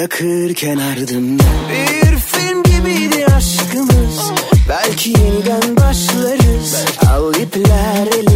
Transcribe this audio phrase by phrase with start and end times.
[0.00, 4.32] Bırakırken ardımda Bir film gibiydi aşkımız.
[4.68, 6.84] Belki yeniden başlarız.
[7.10, 8.29] Al ipler elimde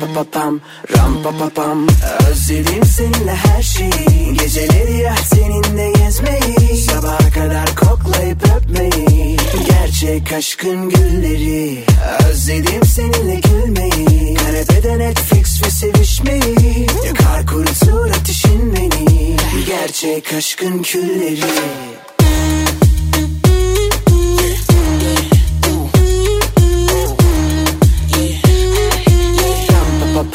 [0.00, 0.60] Ram pa pa pam
[0.96, 1.86] Ram pa pa pam
[2.30, 4.34] Özledim seninle her şeyi.
[4.34, 6.76] Geceleri ya seninle gezmeyi.
[6.76, 9.36] Sabaha kadar koklayıp öpmeyi.
[9.66, 11.84] Gerçek aşkın gülleri.
[12.30, 14.34] Özledim seninle gülmeyi.
[14.34, 16.86] Kanepede Netflix ve sevişmeyi.
[17.06, 19.36] Yakar kurutur ateşin beni.
[19.66, 21.40] Gerçek aşkın külleri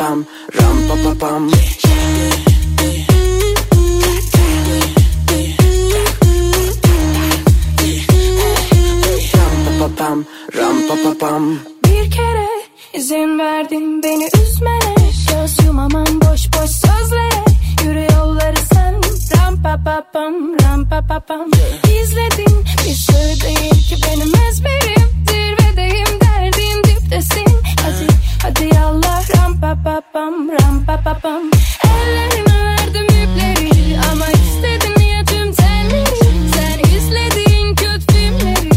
[0.06, 0.20] pam,
[0.58, 1.44] ram pa pa pam.
[9.98, 10.26] Pam,
[10.58, 11.44] ram pa pa pam.
[11.83, 12.50] Bir kere
[12.94, 14.95] izin verdin beni üzmene
[15.30, 17.44] Göz yumamam boş boş sözlere
[17.83, 18.94] Yürü yolları sen.
[19.38, 20.33] Ram pa pa pam
[20.64, 21.50] ram pa pa pam.
[22.02, 27.64] İzledin bir sır değil ki benim ezberim Zirvedeyim derdin diptesin
[28.44, 31.44] Hadi yallah ram pa pa pam ram pa pa pam.
[31.83, 36.16] Ellerime verdim ipleri ama istedin ya tüm tenleri
[36.53, 38.69] Sen izlediğin kötü filmleri.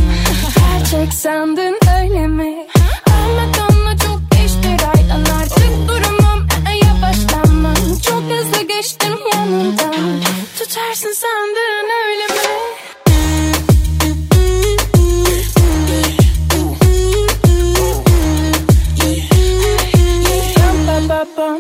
[0.57, 2.67] Gerçek sandın öyle mi?
[3.11, 10.21] Ahmet onunla çok geçti raydan artık duramam e, yavaşlamam Çok hızlı geçtim yanından
[10.59, 12.78] Tutarsın sandın öyle mi?
[21.37, 21.59] Pa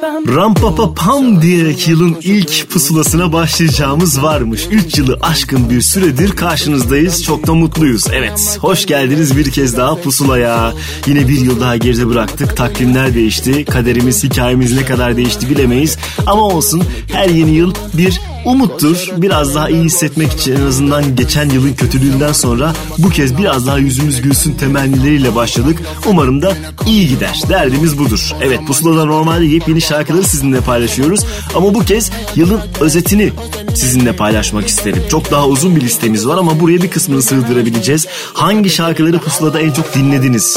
[0.00, 0.28] pam.
[0.36, 4.66] Rampapa pam diyerek yılın ilk pusulasına başlayacağımız varmış.
[4.70, 7.24] 3 yılı aşkın bir süredir karşınızdayız.
[7.24, 8.04] Çok da mutluyuz.
[8.12, 10.72] Evet, hoş geldiniz bir kez daha pusulaya.
[11.06, 12.56] Yine bir yıl daha geride bıraktık.
[12.56, 13.64] Takvimler değişti.
[13.64, 15.98] Kaderimiz, hikayemiz ne kadar değişti bilemeyiz.
[16.26, 19.08] Ama olsun her yeni yıl bir umuttur.
[19.16, 23.78] Biraz daha iyi hissetmek için en azından geçen yılın kötülüğünden sonra bu kez biraz daha
[23.78, 25.82] yüzümüz gülsün temennileriyle başladık.
[26.06, 26.52] Umarım da
[26.86, 27.40] iyi gider.
[27.48, 28.32] Derdimiz budur.
[28.40, 31.20] Evet pusulada normalde yepyeni şarkıları sizinle paylaşıyoruz.
[31.54, 33.32] Ama bu kez yılın özetini
[33.74, 35.02] sizinle paylaşmak isterim.
[35.10, 38.06] Çok daha uzun bir listemiz var ama buraya bir kısmını sığdırabileceğiz.
[38.34, 40.56] Hangi şarkıları pusulada en çok dinlediniz?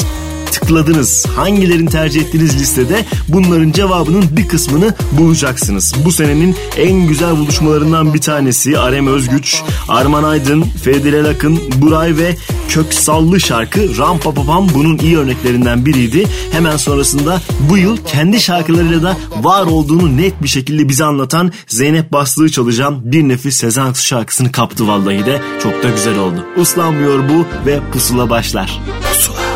[0.52, 1.26] Tıkladınız?
[1.36, 5.94] Hangilerini tercih ettiğiniz listede bunların cevabının bir kısmını bulacaksınız.
[6.04, 12.36] Bu senenin en güzel buluşmalarından bir tanesi Arem Özgüç, Arman Aydın, Fedile Akın, Buray ve
[12.68, 16.26] Köksallı şarkı Ram Pa Pa Pam bunun iyi örneklerinden biriydi.
[16.52, 17.40] Hemen sonrasında
[17.70, 23.00] bu yıl kendi şarkılarıyla da var olduğunu net bir şekilde bize anlatan Zeynep Bastığı çalacağım
[23.04, 26.46] bir nefis Sezen Aksu şarkısını kaptı vallahi de çok da güzel oldu.
[26.56, 28.80] Uslanmıyor bu ve pusula başlar.
[29.04, 29.51] Ay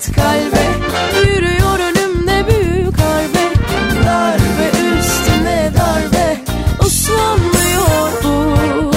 [0.00, 0.66] anlat kalbe
[1.30, 3.54] Yürüyor önümde büyük harbe.
[4.06, 6.36] Darbe üstüne darbe
[6.86, 8.90] Uslanmıyor bu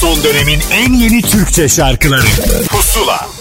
[0.00, 2.26] Son dönemin en yeni Türkçe şarkıları.
[2.68, 3.31] Pusula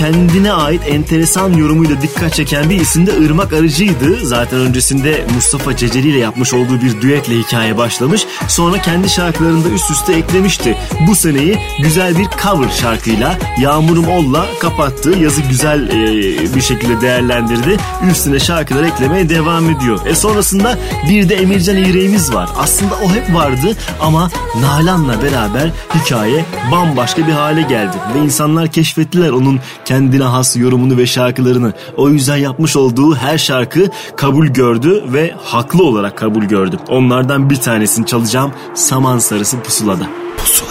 [0.00, 4.26] kendine ait enteresan yorumuyla dikkat çeken bir isim de Irmak Arıcı'ydı.
[4.26, 8.26] Zaten öncesinde Mustafa Ceceli ile yapmış olduğu bir düetle hikaye başlamış.
[8.48, 10.76] Sonra kendi şarkılarını da üst üste eklemişti.
[11.06, 15.18] Bu seneyi güzel bir cover şarkıyla Yağmurum Ol'la kapattı.
[15.18, 17.76] Yazı güzel e, bir şekilde değerlendirdi.
[18.10, 20.06] Üstüne şarkılar eklemeye devam ediyor.
[20.06, 20.78] E sonrasında
[21.08, 22.48] bir de Emircan İğreğimiz var.
[22.58, 24.30] Aslında o hep vardı ama
[24.60, 27.96] Nalan'la beraber hikaye bambaşka bir hale geldi.
[28.14, 31.72] Ve insanlar keşfettiler onun kendine has yorumunu ve şarkılarını.
[31.96, 36.76] O yüzden yapmış olduğu her şarkı kabul gördü ve haklı olarak kabul gördü.
[36.88, 40.06] Onlardan bir tanesini çalacağım Saman Sarısı Pusula'da.
[40.36, 40.68] Pusula.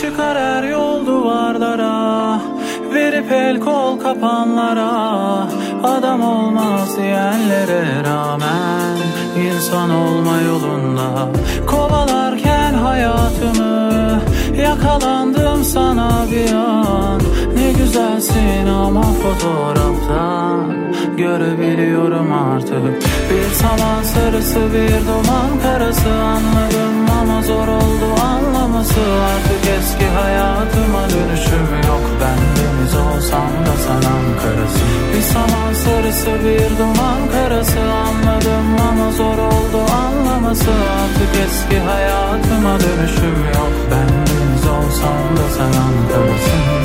[0.00, 2.40] Çıkar her yol duvarlara
[2.94, 4.90] Verip el kol kapanlara
[5.84, 8.96] Adam olmaz diyenlere rağmen
[9.46, 11.28] insan olma yolunda
[11.66, 14.20] Kovalarken hayatımı
[14.62, 17.20] Yakalandım sana bir an.
[17.54, 20.74] Ne güzelsin ama fotoğraftan
[21.16, 23.02] Görebiliyorum artık.
[23.30, 29.00] Bir saman sarısı bir duman karası Anladım ama zor oldu anlaması
[29.32, 32.04] Artık eski hayatıma dönüşüm yok.
[32.20, 34.84] Ben deniz olsam da sen Ankara'sı.
[35.14, 37.80] Bir saman sarısı bir duman karası.
[37.80, 43.72] Anladım ama zor oldu anlaması Artık eski hayatıma dönüşüm yok.
[43.90, 46.77] Ben deniz olsam da sen Ankara'sın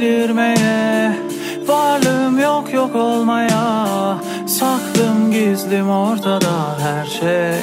[0.00, 1.12] delirmeye
[1.66, 3.84] Varlığım yok yok olmaya.
[4.46, 7.60] Saklım gizlim ortada her şey.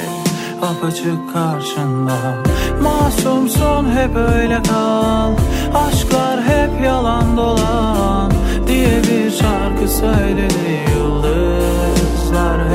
[0.62, 2.16] Apaçık karşında.
[2.82, 5.32] Masumsun hep öyle kal.
[5.74, 8.32] Aşklar hep yalan dolan
[8.66, 9.88] Diye bir şarkı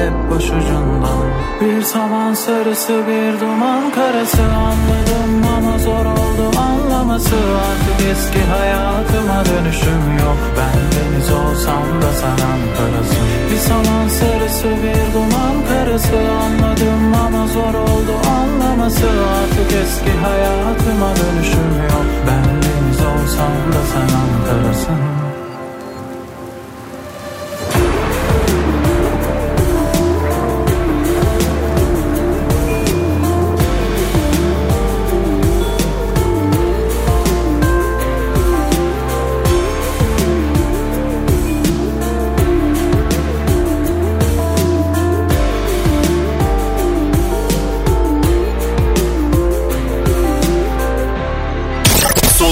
[0.02, 4.44] söyle saman sarısı bir duman karası.
[4.44, 7.36] Anladım ama zor oldu anlaması.
[7.36, 10.40] Artık eski hayatıma dönüşüm yok.
[10.58, 16.18] Ben deniz olsam da sen Ankara'sın Bir saman sarısı bir duman karası.
[16.44, 19.08] Anladım ama zor oldu anlaması.
[19.38, 22.06] Artık eski hayatıma dönüşüm yok.
[22.28, 25.31] Ben deniz olsam da sen Ankara'sın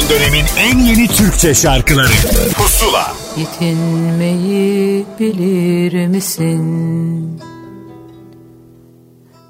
[0.09, 2.11] dönemin en yeni Türkçe şarkıları.
[2.57, 3.13] Pusula.
[3.37, 7.41] Yetinmeyi bilir misin?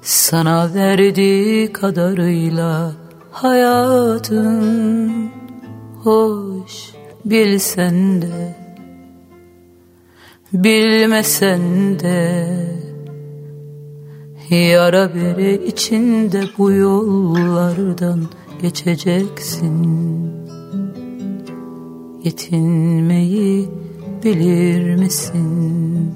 [0.02, 2.92] Sana verdiği kadarıyla
[3.30, 5.30] hayatın
[6.04, 6.72] hoş
[7.24, 8.56] bilsen de
[10.52, 12.56] bilmesen de
[14.50, 18.28] yara bere içinde bu yollardan
[18.62, 20.39] geçeceksin
[22.24, 23.68] yetinmeyi
[24.24, 26.14] bilir misin?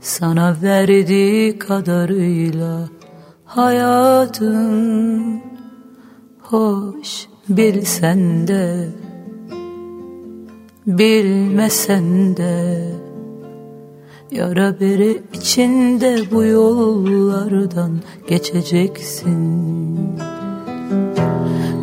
[0.00, 2.88] Sana verdiği kadarıyla
[3.44, 5.40] hayatın
[6.40, 8.88] hoş bilsen de
[10.86, 12.84] bilmesen de
[14.30, 20.29] Yara bere içinde bu yollardan geçeceksin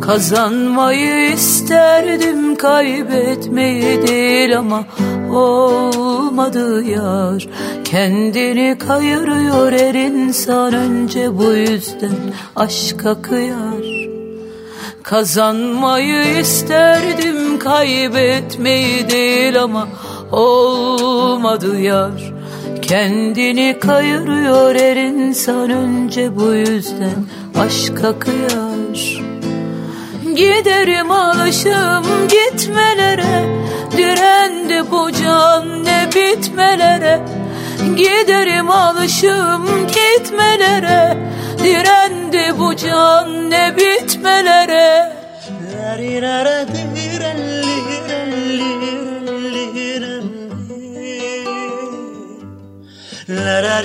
[0.08, 4.84] Kazanmayı isterdim kaybetmeyi değil ama
[5.30, 7.48] olmadı yar.
[7.84, 12.16] Kendini kayırıyor her insan önce bu yüzden
[12.56, 14.08] aşka kıyar.
[15.02, 19.88] Kazanmayı isterdim kaybetmeyi değil ama
[20.32, 22.32] olmadı yar.
[22.82, 27.24] Kendini kayırıyor her insan önce bu yüzden
[27.58, 29.28] aşka kıyar
[30.38, 33.44] Giderim alışım gitmelere.
[33.96, 37.20] Direndi bu can ne bitmelere.
[37.96, 41.16] Giderim alışım gitmelere.
[41.64, 45.12] Direndi bu can ne bitmelere.
[53.28, 53.82] La la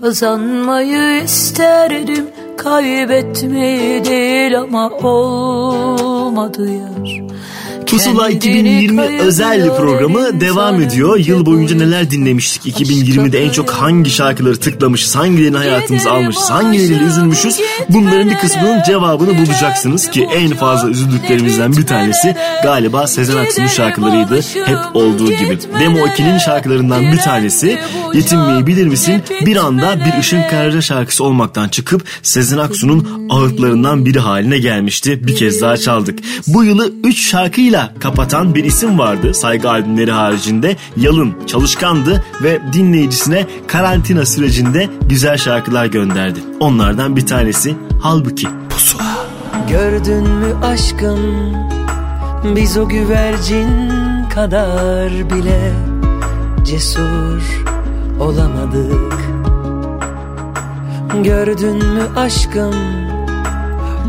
[0.00, 2.26] Kazanmayı isterdim.
[2.56, 7.29] Kaybetmeyi değil ama olmadı yar
[7.90, 11.18] Pusula 2020 özel programı devam ediyor.
[11.18, 12.80] Yıl boyunca neler dinlemiştik?
[12.80, 15.16] 2020'de en çok hangi şarkıları tıklamışız?
[15.16, 16.50] Hangilerini hayatımıza almışız?
[16.50, 17.60] Hangileriyle üzülmüşüz?
[17.88, 24.40] Bunların bir kısmının cevabını bulacaksınız ki en fazla üzüldüklerimizden bir tanesi galiba Sezen Aksu'nun şarkılarıydı.
[24.66, 25.58] Hep olduğu gibi.
[25.80, 27.78] Demo 2'nin şarkılarından bir tanesi
[28.14, 29.22] Yetinmeyi bilir misin?
[29.46, 35.26] Bir anda bir Işın Karaca şarkısı olmaktan çıkıp Sezen Aksu'nun ağıtlarından biri haline gelmişti.
[35.26, 36.18] Bir kez daha çaldık.
[36.46, 40.76] Bu yılı 3 şarkıyla şarkıyla kapatan bir isim vardı saygı albümleri haricinde.
[40.96, 46.40] Yalın, çalışkandı ve dinleyicisine karantina sürecinde güzel şarkılar gönderdi.
[46.60, 49.16] Onlardan bir tanesi Halbuki Pusula.
[49.68, 51.20] Gördün mü aşkım
[52.56, 53.70] biz o güvercin
[54.34, 55.72] kadar bile
[56.64, 57.64] cesur
[58.20, 59.20] olamadık
[61.24, 62.74] Gördün mü aşkım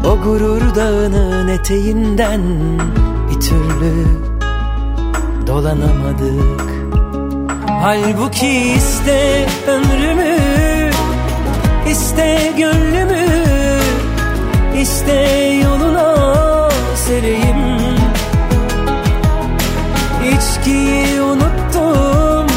[0.05, 2.41] o gurur dağının eteğinden
[3.39, 4.07] türlü
[5.47, 6.71] dolanamadık.
[7.67, 10.37] Halbuki iste ömrümü
[11.91, 13.27] iste gönlümü
[14.81, 15.13] iste
[15.63, 17.81] yoluna sereyim.
[20.31, 22.47] İçkiyi unuttum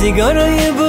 [0.00, 0.85] Sigarayı bıraktım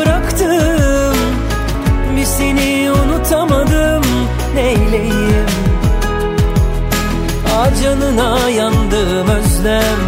[7.88, 10.00] canına yandım özlem.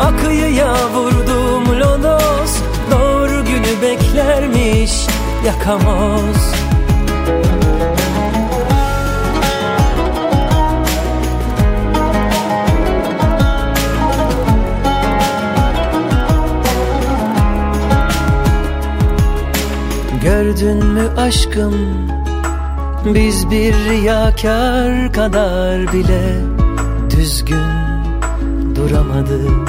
[0.00, 5.06] Akıyıya vurdum lodos Doğru günü beklermiş
[5.46, 6.54] yakamoz
[20.22, 21.74] Gördün mü aşkım?
[23.14, 26.55] Biz bir riyakar kadar bile
[27.26, 27.66] üzgün
[28.76, 29.68] duramadık.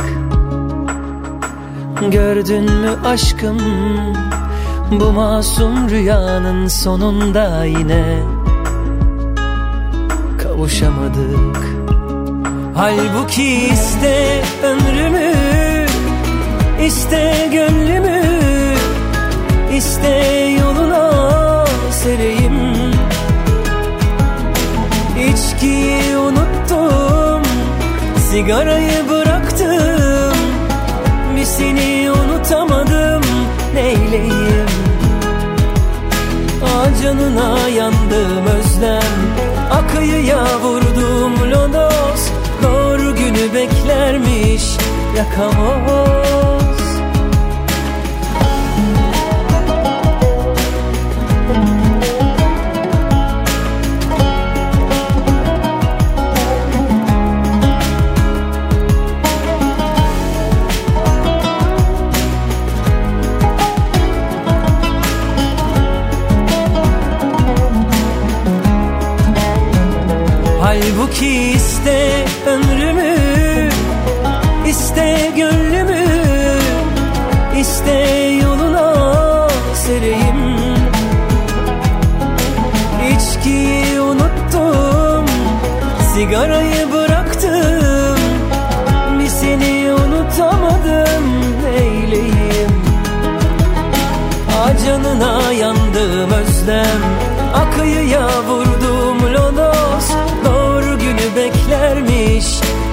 [2.11, 3.57] Gördün mü aşkım?
[4.91, 8.19] Bu masum rüyanın sonunda yine
[10.37, 11.57] kavuşamadık.
[12.75, 15.33] Halbuki iste ömrümü
[16.85, 18.21] iste gönlümü
[19.77, 20.15] iste
[20.59, 22.57] yoluna sereyim.
[25.17, 26.36] İçkiyi onu
[28.31, 30.37] Sigarayı bıraktım.
[31.35, 33.21] Bir seni unutamadım
[33.73, 34.67] Neyleyim?
[36.63, 39.01] Ah canına yandım özlem
[39.71, 42.29] Akıyıya vurdum lodos.
[42.63, 44.77] Doğru günü beklermiş
[45.17, 46.66] Yakamoz
[71.19, 72.86] ki iste ömrüm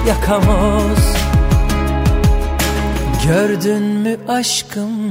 [0.07, 1.15] yakamoz
[3.27, 5.04] Gördün mü aşkım?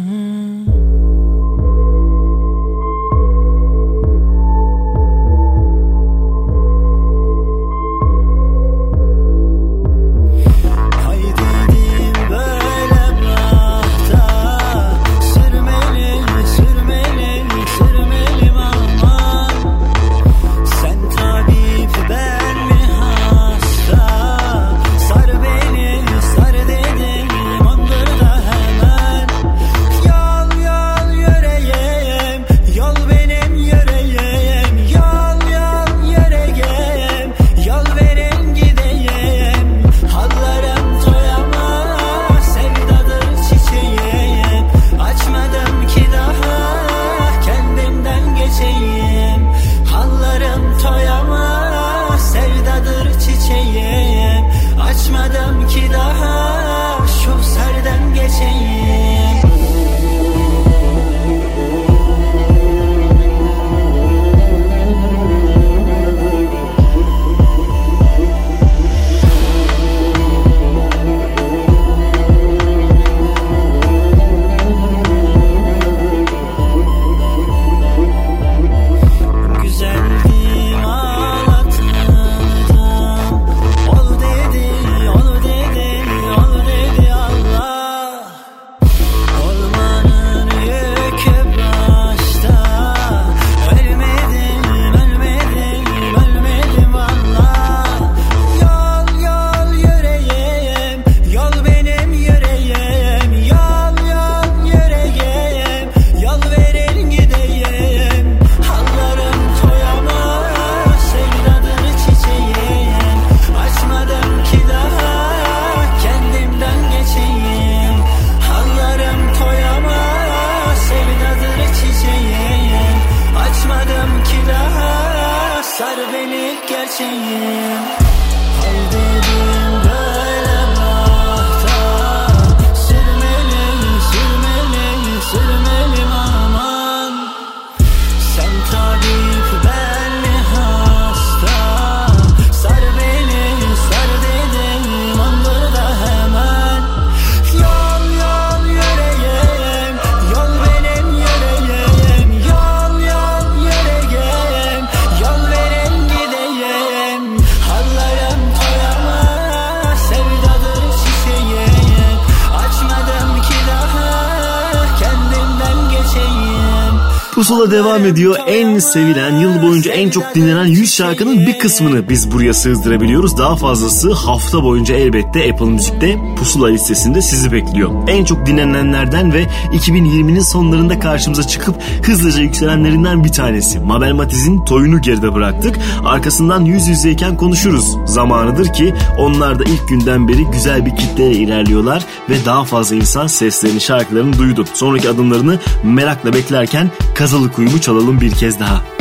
[167.44, 168.36] Pusula devam ediyor.
[168.46, 173.38] En sevilen, yıl boyunca en çok dinlenen 100 şarkının bir kısmını biz buraya sığdırabiliyoruz.
[173.38, 178.08] Daha fazlası hafta boyunca elbette Apple Müzik'te Pusula listesinde sizi bekliyor.
[178.08, 183.80] En çok dinlenenlerden ve 2020'nin sonlarında karşımıza çıkıp hızlıca yükselenlerinden bir tanesi.
[183.80, 185.78] Mabel Matiz'in Toyunu geride bıraktık.
[186.04, 187.96] Arkasından yüz yüzeyken konuşuruz.
[188.06, 193.26] Zamanıdır ki onlar da ilk günden beri güzel bir kitleyle ilerliyorlar ve daha fazla insan
[193.26, 194.64] seslerini, şarkılarını duydu.
[194.74, 198.93] Sonraki adımlarını merakla beklerken Kazılı Kuyumu çalalım bir kez daha.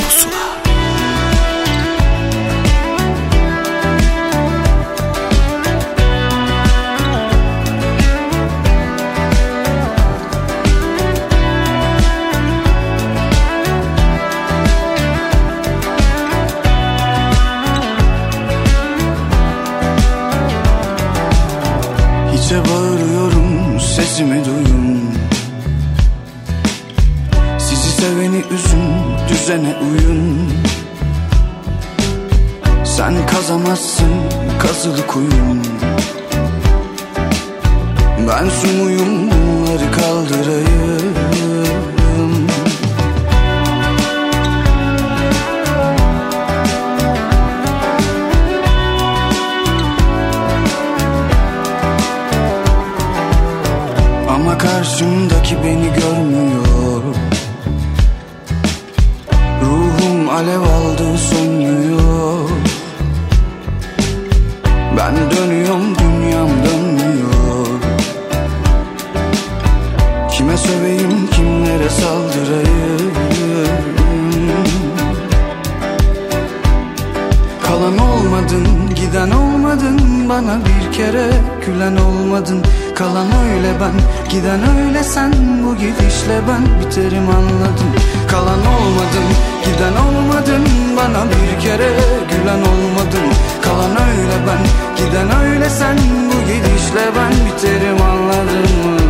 [78.33, 81.29] Olmadın, giden olmadın Bana bir kere
[81.65, 82.61] gülen olmadın.
[82.95, 83.93] Kalan öyle ben,
[84.29, 85.33] giden öyle sen
[85.65, 87.91] Bu gidişle ben biterim anladın.
[88.27, 89.27] Kalan olmadın,
[89.65, 90.63] giden olmadın
[90.97, 91.89] Bana bir kere
[92.31, 93.27] gülen olmadın.
[93.61, 94.61] Kalan öyle ben,
[94.97, 99.02] giden öyle sen Bu gidişle ben biterim anladın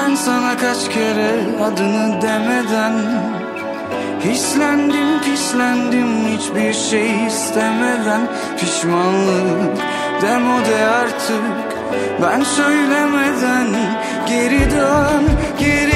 [0.00, 1.32] ben sana kaç kere
[1.62, 2.92] adını demeden
[4.24, 8.20] Hislendim pislendim hiçbir şey istemeden
[8.60, 9.78] Pişmanlık
[10.22, 11.42] demode artık
[12.22, 13.66] ben söylemeden
[14.28, 15.24] Geri dön,
[15.58, 15.89] geri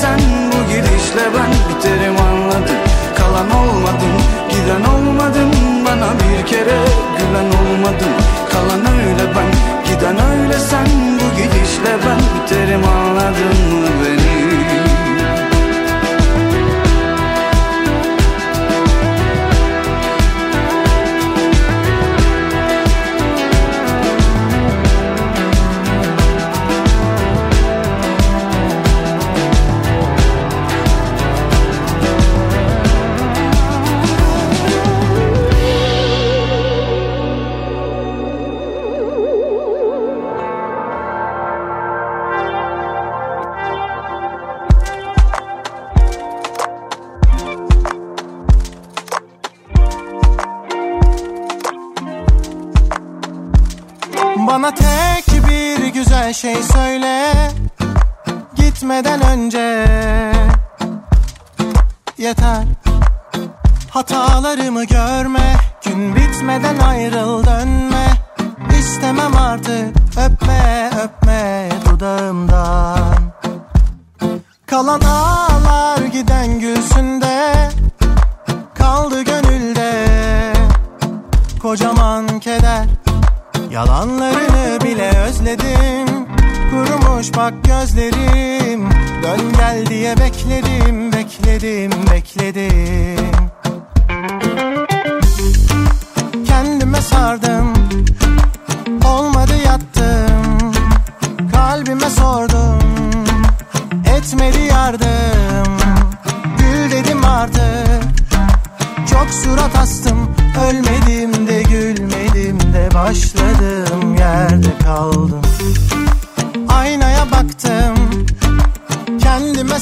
[0.00, 0.20] sen
[0.52, 2.76] Bu gidişle ben biterim anladın
[3.16, 4.14] Kalan olmadın,
[4.50, 5.50] giden olmadın
[5.86, 6.80] Bana bir kere
[7.18, 8.12] gülen olmadın
[8.52, 9.50] Kalan öyle ben,
[9.84, 10.86] giden öyle sen
[11.20, 14.93] Bu gidişle ben biterim anladın mı beni?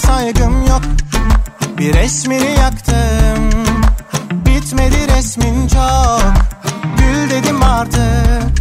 [0.07, 0.83] Saygım yok.
[1.79, 3.51] Bir resmini yaktım.
[4.47, 6.33] Bitmedi resmin çok.
[6.99, 8.53] Gül dedim artık.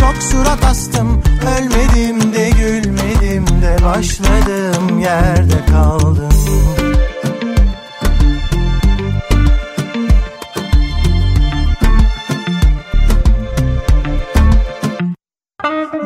[0.00, 1.22] Çok surat astım.
[1.56, 4.98] Ölmedim de gülmedim de Başladım.
[5.00, 6.30] Yerde kaldım.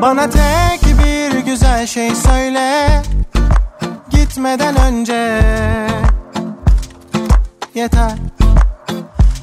[0.03, 3.03] Bana tek bir güzel şey söyle
[4.35, 5.41] Gitmeden önce
[7.75, 8.13] Yeter.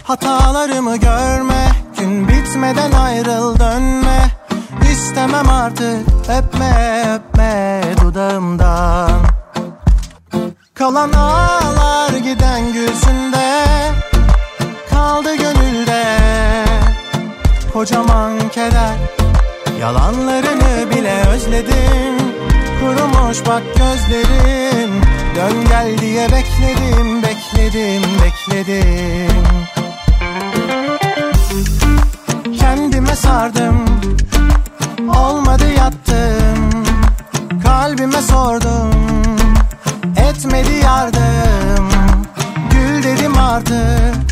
[0.03, 1.67] Hatalarımı görme
[1.99, 4.27] Gün bitmeden ayrıl dönme.
[4.91, 9.11] İstemem artık öpme öpme dudağımdan.
[10.73, 13.65] Kalan ağlar giden gülsünde
[14.89, 16.03] Kaldı gönülde
[17.73, 18.95] Kocaman keder.
[19.79, 22.40] Yalanlarını bile özledim
[22.81, 24.91] Kurumuş bak gözlerim.
[25.35, 29.43] Dön gel diye bekledim Bekledim bekledim.
[32.59, 33.85] Kendime sardım
[35.17, 36.69] Olmadı yattım.
[37.63, 38.91] Kalbime sordum
[40.17, 41.89] Etmedi yardım.
[42.71, 44.30] Gül dedim artık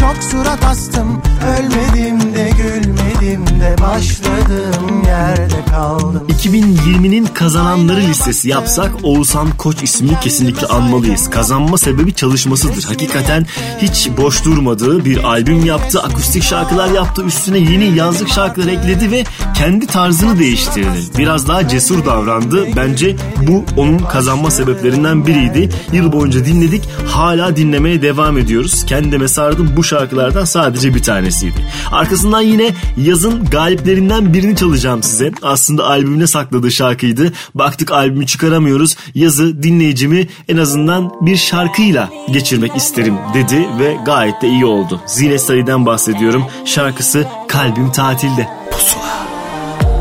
[0.00, 1.22] Çok surat astım
[1.58, 10.66] Ölmedim de gülmedim de Başladım yerde kaldım 2020'nin kazananları listesi yapsak Oğuzhan Koç ismini kesinlikle
[10.66, 11.30] anmalıyız.
[11.30, 12.82] Kazanma sebebi çalışmasıdır.
[12.82, 13.46] Hakikaten
[13.78, 19.24] hiç boş durmadığı bir albüm yaptı, akustik şarkılar yaptı, üstüne yeni yazlık şarkılar ekledi ve
[19.54, 20.98] kendi tarzını değiştirdi.
[21.18, 22.66] Biraz daha cesur davrandı.
[22.76, 23.16] Bence
[23.48, 25.68] bu onun kazanma sebeplerinden biriydi.
[25.92, 28.84] Yıl boyunca dinledik, hala dinlemeye devam ediyoruz.
[28.86, 31.66] Kendime sardım bu şarkılardan sadece bir tanesiydi.
[31.92, 35.32] Arkasından yine yazın galiplerinden birini çalacağım size.
[35.42, 37.32] Aslında albümüne sakladığı şarkıydı.
[37.54, 38.96] Baktık albümü çıkaramıyoruz.
[39.14, 45.00] Yazı dinleyicimi en azından bir şarkıyla geçirmek isterim dedi ve gayet de iyi oldu.
[45.06, 46.44] Zine Sarı'dan bahsediyorum.
[46.64, 48.48] Şarkısı Kalbim Tatilde.
[48.70, 49.26] Pusula.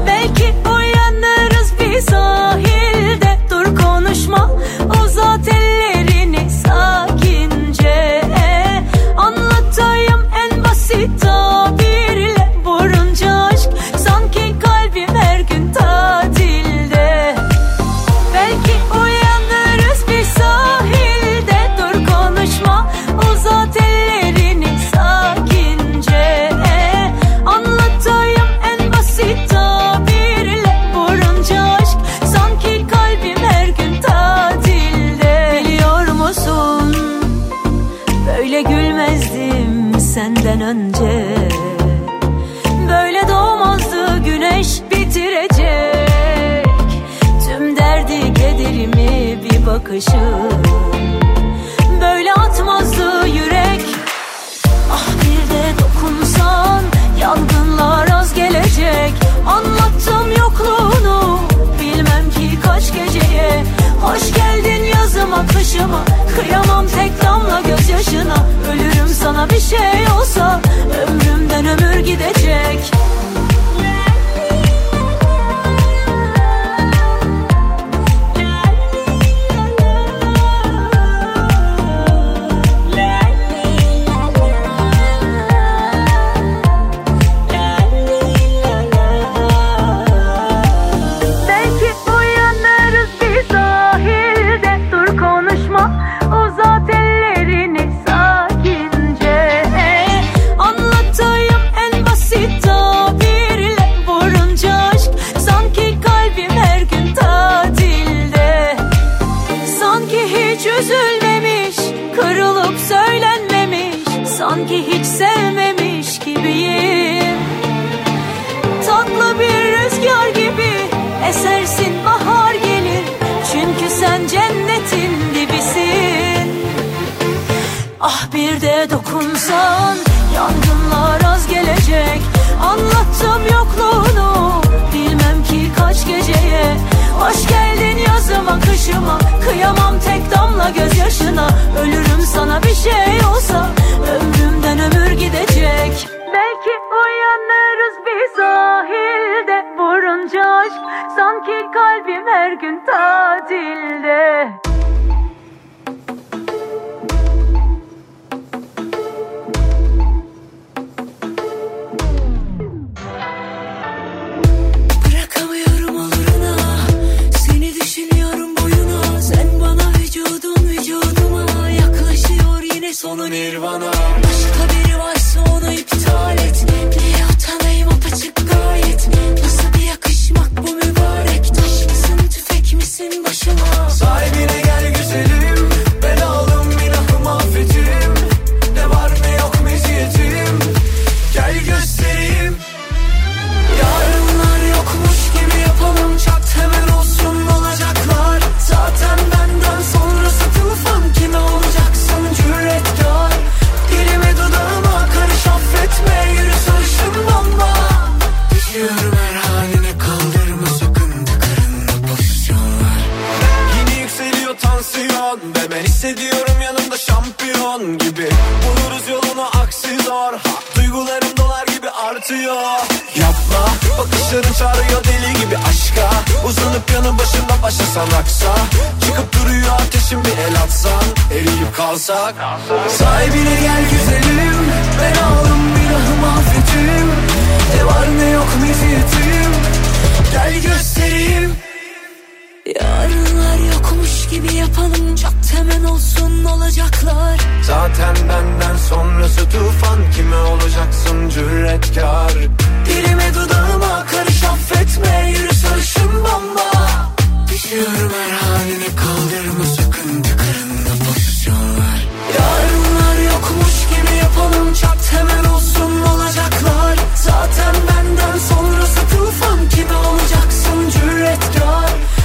[0.07, 0.54] Belki
[49.95, 50.51] bakışın.
[52.01, 53.81] Böyle atmazdı yürek.
[54.91, 56.83] Ah bir de dokunsan
[57.19, 59.13] yangınlar az gelecek.
[59.47, 61.39] Anlattım yokluğunu
[61.81, 63.63] bilmem ki kaç geceye.
[64.01, 66.05] Hoş geldin yazıma kışıma
[66.35, 68.35] Kıyamam tek damla gözyaşına.
[68.71, 70.04] Ölürüm sana bir şey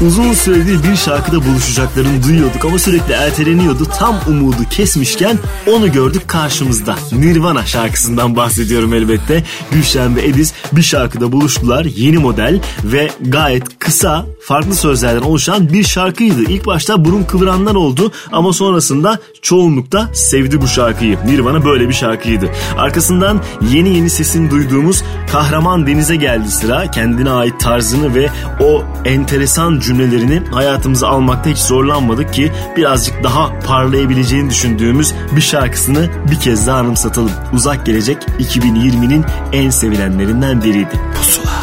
[0.07, 3.85] Uzun süredir bir şarkıda buluşacaklarını duyuyorduk ama sürekli erteleniyordu.
[3.99, 5.39] Tam umudu kesmişken
[5.73, 6.97] onu gördük karşımızda.
[7.13, 9.45] Nirvana şarkısından bahsediyorum elbette.
[9.71, 11.85] Gülşen ve Ediz bir şarkıda buluştular.
[11.85, 16.43] Yeni model ve gayet kısa farklı sözlerden oluşan bir şarkıydı.
[16.43, 21.19] İlk başta burun kıvıranlar oldu ama sonrasında çoğunlukta sevdi bu şarkıyı.
[21.27, 22.51] Nirvana böyle bir şarkıydı.
[22.79, 26.91] Arkasından yeni yeni sesini duyduğumuz Kahraman Deniz'e geldi sıra.
[26.91, 28.29] Kendine ait tarzını ve
[28.61, 36.41] o enteresan cümlelerini hayatımıza almakta hiç zorlanmadık ki birazcık daha parlayabileceğini düşündüğümüz bir şarkısını bir
[36.41, 37.31] kez daha anımsatalım.
[37.53, 41.01] Uzak Gelecek 2020'nin en sevilenlerinden biriydi.
[41.15, 41.61] Pusula.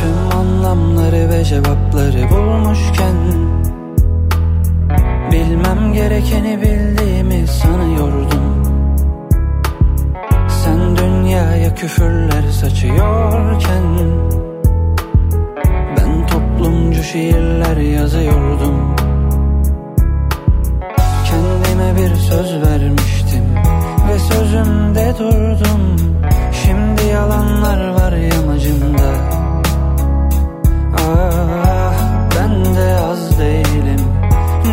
[0.00, 3.14] Tüm anlamları ve cevapları bulmuşken
[5.32, 8.64] Bilmem gerekeni bildiğimi sanıyordum
[10.48, 13.84] Sen dünyaya küfürler saçıyorken
[15.96, 18.94] Ben toplumcu şiirler yazıyordum
[21.24, 23.19] Kendime bir söz vermiştim
[24.10, 25.96] Ve sözümde durdum.
[26.52, 29.10] Şimdi yalanlar var yamacımda.
[30.98, 31.94] Ah
[32.36, 34.00] ben de az değilim.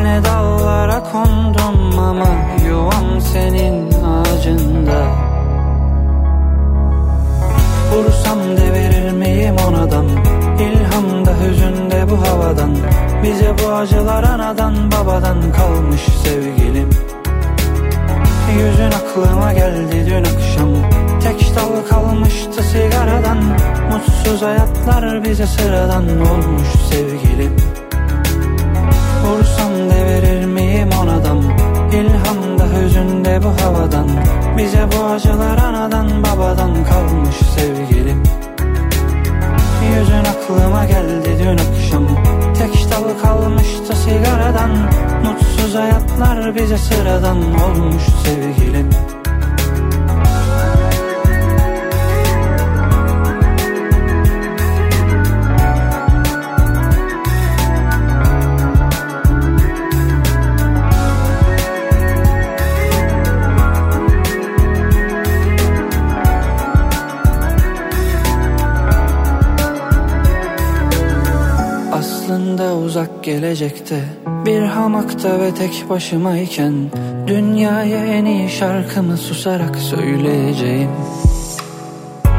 [0.03, 2.27] Ne dallara kondum ama
[2.67, 5.05] yuvam senin ağacında.
[7.93, 10.05] Vursam devirir miyim onadan?
[10.59, 12.75] İlhamda hüzünde bu havadan.
[13.23, 16.89] Bize bu acılar anadan babadan kalmış sevgilim
[18.51, 20.69] Yüzün aklıma geldi dün akşam.
[21.23, 23.37] Tek dal kalmıştı sigaradan.
[23.91, 27.55] Mutsuz hayatlar bize sıradan olmuş sevgilim
[29.25, 31.43] Vursam devirir miyim onadan?
[31.93, 34.09] İlhamda hüzünde bu havadan.
[34.57, 38.23] Bize bu acılar anadan babadan kalmış sevgilim.
[39.97, 42.07] Yüzün aklıma geldi dün akşam
[42.57, 44.71] Tek dal kalmıştı sigaradan.
[45.25, 48.89] Mutsuz hayatlar bize sıradan olmuş sevgilim
[72.57, 74.03] Aslında uzak gelecekte
[74.45, 76.73] Bir hamakta ve tek başımayken
[77.27, 80.89] Dünyaya en iyi şarkımı susarak söyleyeceğim.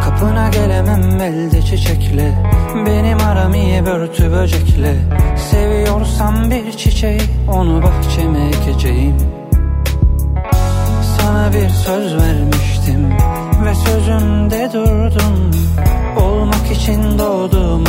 [0.05, 2.39] Kapına gelemem elde çiçekle
[2.87, 4.95] Benim aram iyi börtü böcekle.
[5.51, 7.21] Seviyorsam bir çiçeği
[7.53, 9.17] onu bahçeme ekeceğim.
[11.19, 13.11] Sana bir söz vermiştim
[13.65, 15.51] ve sözümde durdum.
[16.21, 17.88] Olmak için doğduğuma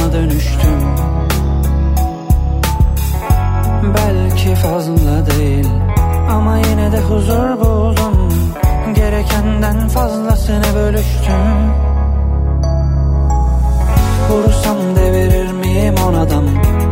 [9.39, 11.73] Gerekenden fazlasını bölüştüm.
[14.29, 16.45] Vursam devirir miyim onadan?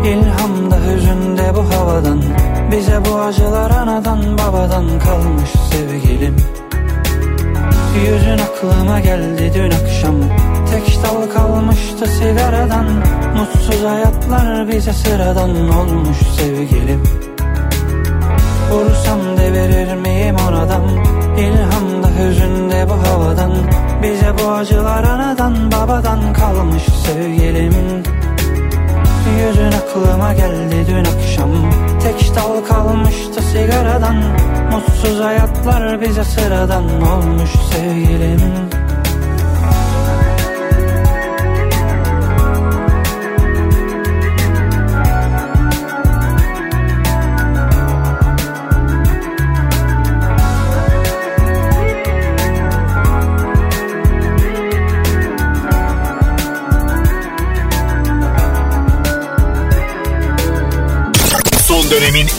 [0.06, 2.24] İlhamda hüzünde bu havadan.
[2.72, 6.36] Bize bu acılar anadan babadan kalmış sevgilim.
[8.06, 10.16] Yüzün aklıma geldi dün akşam.
[10.72, 12.86] Tek dal kalmıştı sigaradan.
[13.38, 17.04] Mutsuz hayatlar bize sıradan olmuş sevgilim.
[18.72, 20.84] Vursam devirir miyim oradan
[21.38, 23.54] İlhamda hüzünde bu havadan
[24.04, 28.04] Bize bu acılar anadan babadan kalmış sevgilim.
[29.40, 31.50] Yüzün aklıma geldi dün akşam
[32.04, 34.16] Tek dal kalmıştı sigaradan.
[34.72, 38.42] Mutsuz hayatlar bize sıradan olmuş sevgilim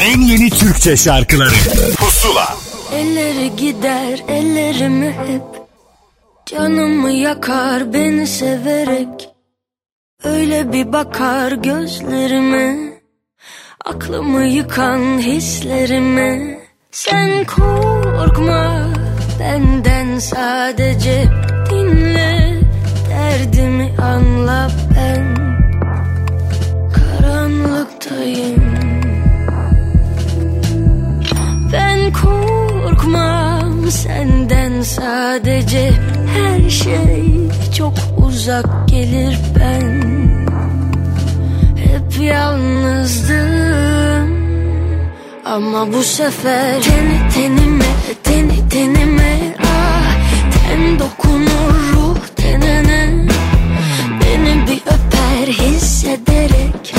[0.09, 1.55] en yeni Türkçe şarkıları.
[1.97, 2.57] Pusula.
[2.93, 5.43] Elleri gider ellerimi hep.
[6.47, 9.29] Canımı yakar beni severek.
[10.25, 12.77] Öyle bir bakar gözlerime.
[13.85, 16.61] Aklımı yıkan hislerime.
[16.91, 18.89] Sen korkma
[19.41, 21.25] benden sadece
[21.71, 22.61] dinle.
[23.11, 25.37] Derdimi anla ben.
[26.93, 28.78] Karanlıktayım
[33.91, 35.93] senden sadece
[36.37, 37.35] Her şey.
[37.77, 40.03] Çok uzak gelir ben.
[41.77, 43.39] Hep yalnızdım.
[45.45, 47.85] Ama bu sefer Teni tenime,
[48.23, 49.57] teni tenime.
[49.65, 50.17] Ah,
[50.53, 53.27] ten dokunur ruh tenene.
[54.21, 56.95] Beni bir öper hissederek.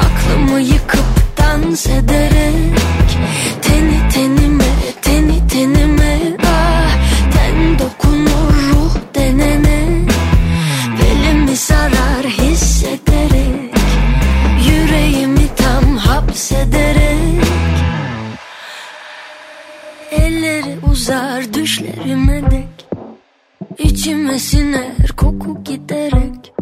[0.00, 3.01] Aklımı yıkıp dans ederek
[16.62, 17.44] hapsederek
[20.10, 22.86] Elleri uzar düşlerime dek
[23.78, 26.52] İçime siner koku giderek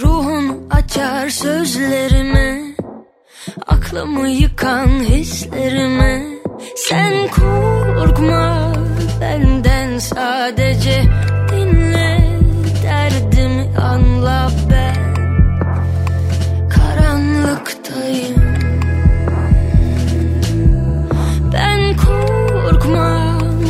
[0.00, 2.62] Ruhunu açar sözlerime
[3.66, 6.22] Aklımı yıkan hislerime
[6.76, 8.72] Sen korkma
[9.20, 11.02] benden sadece
[11.52, 12.18] Dinle
[12.82, 14.75] derdimi anla ben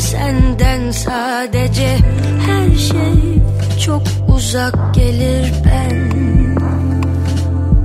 [0.06, 1.98] senden sadece
[2.46, 3.42] Her şey
[3.84, 6.10] çok uzak gelir ben.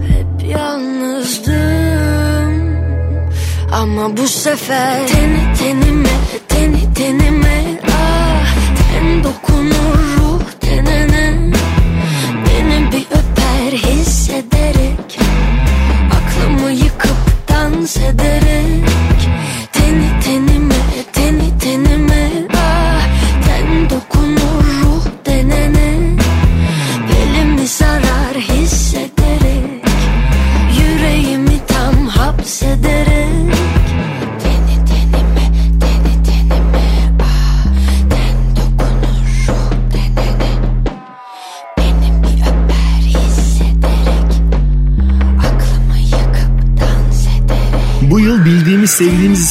[0.07, 1.53] Hep yalnızdım
[3.73, 6.09] Ama bu sefer Teni tenime,
[6.47, 8.55] teni tenime Ah,
[8.91, 11.51] ten dokunur ruh tenene.
[12.45, 15.19] Beni bir öper hissederek
[16.11, 17.17] Aklımı yıkıp
[17.49, 18.90] dans ederek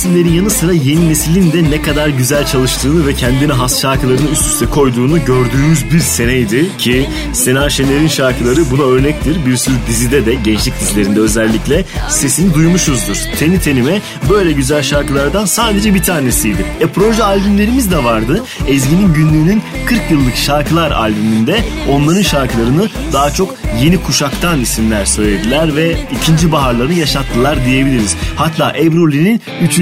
[0.00, 4.46] isimlerin yanı sıra yeni neslin de ne kadar güzel çalıştığını ve kendine has şarkılarını üst
[4.46, 9.46] üste koyduğunu gördüğümüz bir seneydi ki Sena Şener'in şarkıları buna örnektir.
[9.46, 13.16] Bir sürü dizide de gençlik dizilerinde özellikle sesini duymuşuzdur.
[13.38, 16.64] Teni tenime böyle güzel şarkılardan sadece bir tanesiydi.
[16.80, 18.44] E proje albümlerimiz de vardı.
[18.68, 25.96] Ezgi'nin günlüğünün 40 yıllık şarkılar albümünde onların şarkılarını daha çok yeni kuşaktan isimler söylediler ve
[26.16, 28.16] ikinci baharları yaşattılar diyebiliriz.
[28.36, 29.40] Hatta Ebru'nun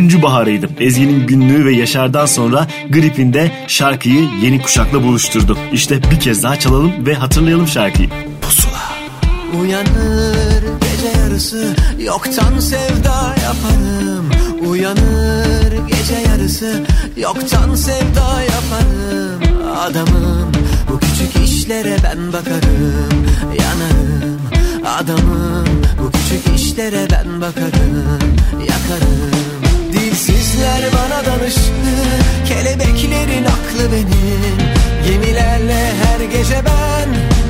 [0.09, 0.69] üçüncü baharıydı.
[0.81, 5.59] Ezgi'nin günlüğü ve Yaşar'dan sonra Grip'inde şarkıyı yeni kuşakla buluşturdu.
[5.73, 8.09] İşte bir kez daha çalalım ve hatırlayalım şarkıyı.
[9.61, 14.31] Uyanır gece yarısı yoktan sevda yaparım.
[14.69, 16.85] Uyanır gece yarısı
[17.17, 19.43] yoktan sevda yaparım.
[19.79, 20.53] Adamım
[20.89, 23.27] bu küçük işlere ben bakarım.
[23.43, 24.41] Yanarım.
[24.99, 28.37] Adamım bu küçük işlere ben bakarım.
[28.61, 29.58] Yakarım
[30.19, 31.95] Dilsizler bana danıştı
[32.49, 34.59] Kelebeklerin aklı benim.
[35.07, 37.09] Gemilerle her gece ben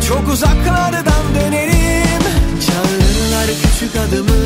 [0.08, 2.22] Çok uzaklardan dönerim.
[2.66, 4.44] Çağırırlar küçük adımı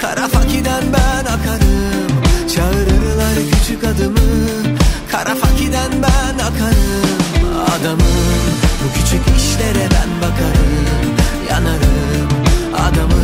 [0.00, 2.10] Kara fakiden ben akarım.
[2.54, 4.48] Çağırırlar küçük adımı
[5.10, 7.26] Kara fakiden ben yakarım
[7.80, 11.16] adamım Bu küçük işlere ben bakarım
[11.50, 12.28] yanarım.
[12.74, 13.22] Adamım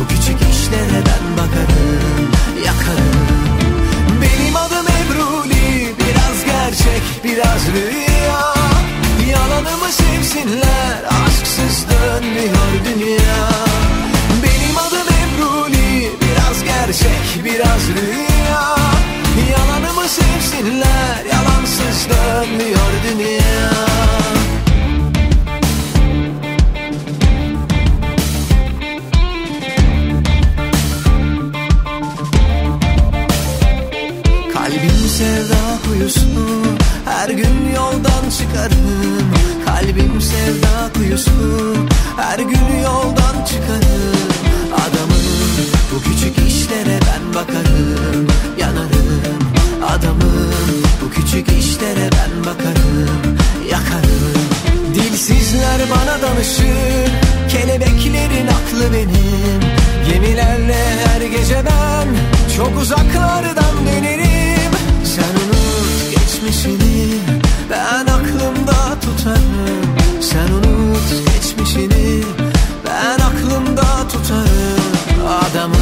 [0.00, 2.30] Bu küçük işlere ben bakarım
[2.66, 3.29] yakarım
[7.00, 8.54] gerçek biraz rüya.
[9.30, 13.48] Yalanımı sevsinler aşksız dönmüyor dünya.
[14.42, 18.76] Benim adım Ebruli biraz gerçek biraz rüya.
[19.50, 23.70] Yalanımı sevsinler yalansız dönmüyor dünya
[35.20, 36.20] sevda kuyusu
[37.04, 39.28] Her gün yoldan çıkarım.
[39.66, 41.76] Kalbim sevda kuyusu
[42.16, 44.30] Her gün yoldan çıkarım.
[44.72, 45.24] Adamım
[45.92, 48.26] bu küçük işlere ben bakarım
[48.58, 49.40] Yanarım.
[49.88, 50.52] Adamım
[51.02, 53.36] bu küçük işlere ben bakarım
[53.70, 54.40] Yakarım.
[54.94, 57.10] Dilsizler bana danışır
[57.48, 59.60] Kelebeklerin aklı benim.
[60.12, 62.08] Gemilerle her gece ben
[62.56, 64.39] Çok uzaklardan dönerim
[66.40, 67.18] geçmişini
[67.70, 70.20] Ben aklımda tutarım.
[70.20, 72.22] Sen unut geçmişini.
[72.86, 74.80] Ben aklımda tutarım.
[75.28, 75.76] Adamım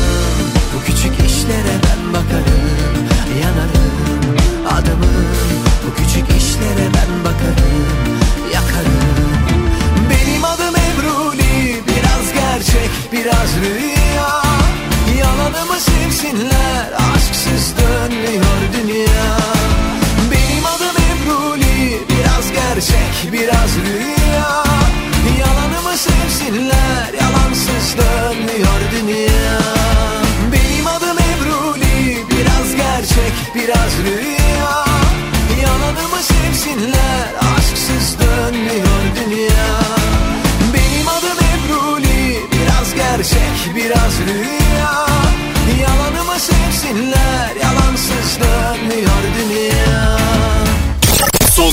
[0.74, 2.68] bu küçük işlere ben bakarım.
[3.42, 4.36] Yanarım.
[4.66, 5.26] Adamım
[5.86, 7.86] bu küçük işlere ben bakarım.
[8.54, 9.28] Yakarım.
[10.10, 14.42] Benim adım Ebruli Biraz gerçek biraz rüya.
[15.18, 16.92] Yalanımı sevsinler.
[17.14, 18.87] Aşksız dönmüyor dünya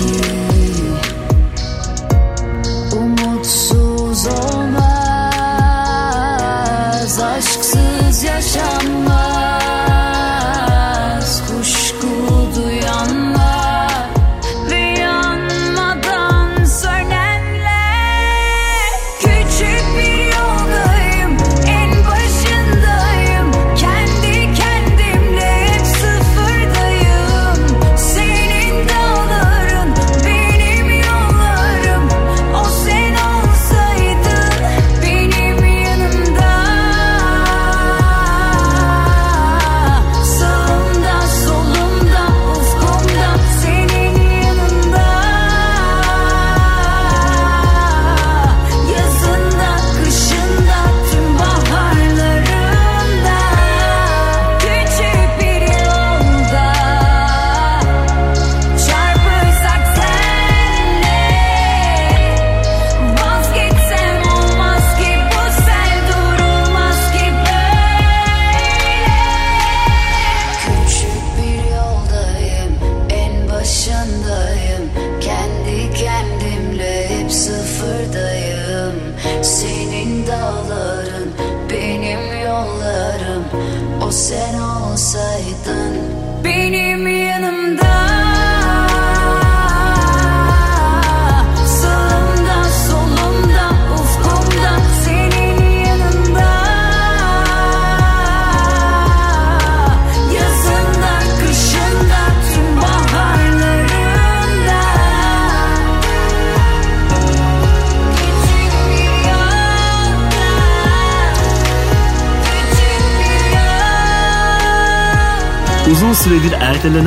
[0.00, 0.49] peki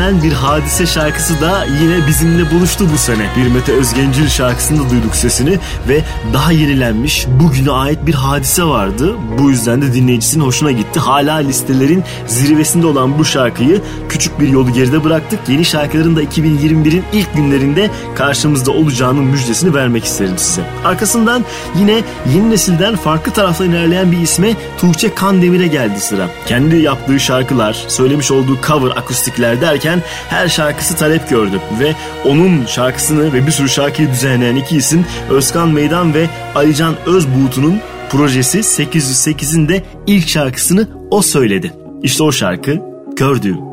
[0.04, 3.30] ertelenen bir hadise şarkısı da yine bizimle buluştu bu sene.
[3.38, 6.01] Bir Mete Özgencil şarkısında duyduk sesini ve
[6.34, 9.16] daha yenilenmiş bugüne ait bir hadise vardı.
[9.39, 10.99] Bu yüzden de dinleyicisinin hoşuna gitti.
[10.99, 13.82] Hala listelerin zirvesinde olan bu şarkıyı
[14.24, 15.39] küçük bir yolu geride bıraktık.
[15.47, 20.61] Yeni şarkıların da 2021'in ilk günlerinde karşımızda olacağının müjdesini vermek isterim size.
[20.86, 21.45] Arkasından
[21.76, 22.01] yine
[22.34, 26.30] yeni nesilden farklı taraftan ilerleyen bir isme Tuğçe Kandemir'e geldi sıra.
[26.45, 29.99] Kendi yaptığı şarkılar, söylemiş olduğu cover akustikler derken
[30.30, 31.95] her şarkısı talep gördü ve
[32.26, 38.59] onun şarkısını ve bir sürü şarkıyı düzenleyen iki isim Özkan Meydan ve Alican Özbuğut'un projesi
[38.59, 41.74] 808'in de ilk şarkısını o söyledi.
[42.03, 43.72] İşte o şarkı Gördüğüm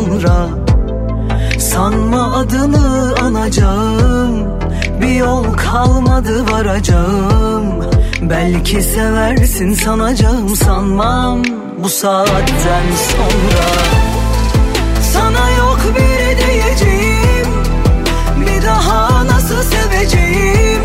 [0.00, 0.48] Sonra
[1.58, 4.48] Sanma adını anacağım.
[5.00, 7.64] Bir yol kalmadı varacağım.
[8.22, 11.42] Belki seversin sanacağım sanmam.
[11.82, 13.66] Bu saatten sonra
[15.12, 17.48] Sana yok bir diyeceğim.
[18.40, 20.82] Bir daha nasıl seveceğim?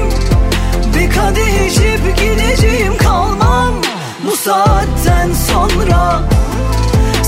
[0.95, 3.73] Bir kadeh içip gideceğim kalmam.
[4.27, 6.21] Bu saatten sonra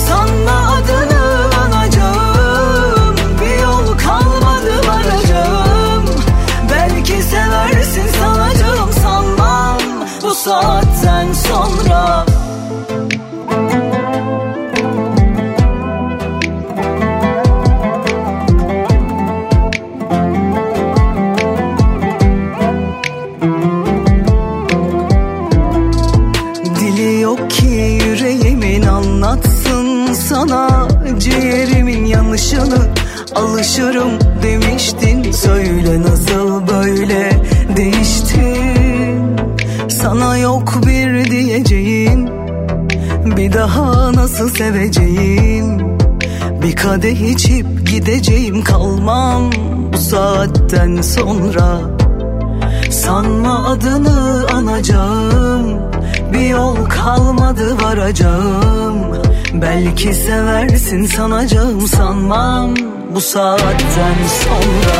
[0.08, 0.77] Sanma
[33.68, 34.12] alışırım
[34.44, 35.32] demiştin.
[35.32, 37.32] Söyle nasıl böyle
[37.78, 39.38] değiştin?
[39.90, 42.30] Sana yok bir diyeceğim.
[43.38, 45.98] Bir daha nasıl seveceğim?
[46.64, 49.52] Bir kadeh içip gideceğim kalmam
[49.94, 51.80] Bu saatten sonra.
[52.92, 55.80] Sanma adını anacağım
[56.34, 58.96] Bir yol kalmadı varacağım.
[59.54, 64.98] Belki seversin sanacağım sanmam Bu saatten sonra.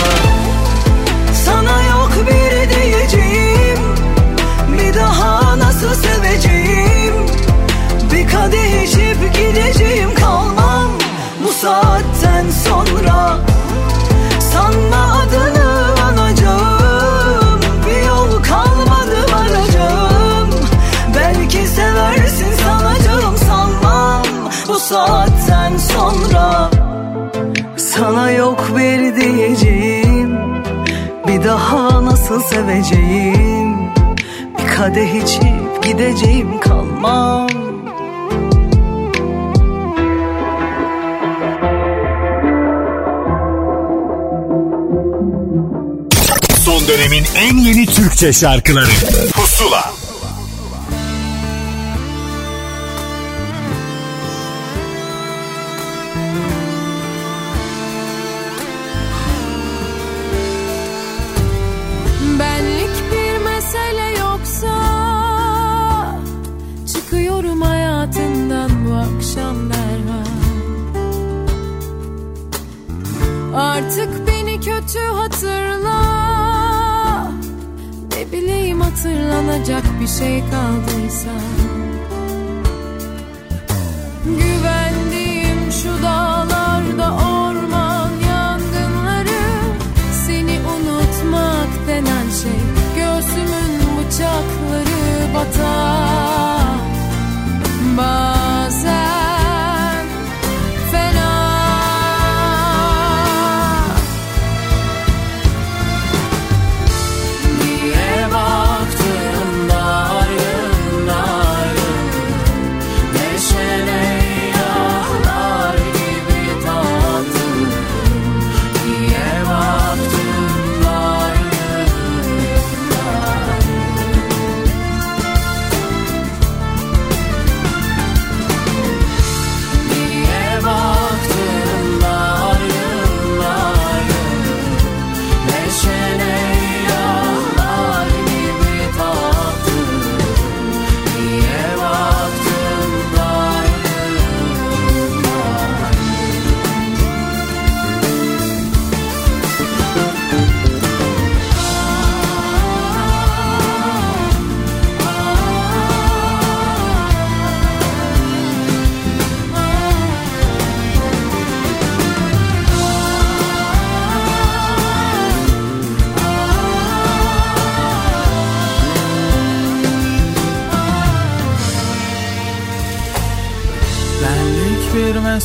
[1.46, 3.80] Sana yok bir diyeceğim
[4.74, 7.14] Bir daha nasıl seveceğim?
[8.14, 10.92] Bir kadeh içip gideceğim kalmam
[11.44, 12.97] Bu saatten sonra
[32.38, 33.78] nasıl seveceğim?
[34.60, 37.50] Bir kadeh içip gideceğim kalmam.
[46.66, 48.92] Son dönemin en yeni Türkçe şarkıları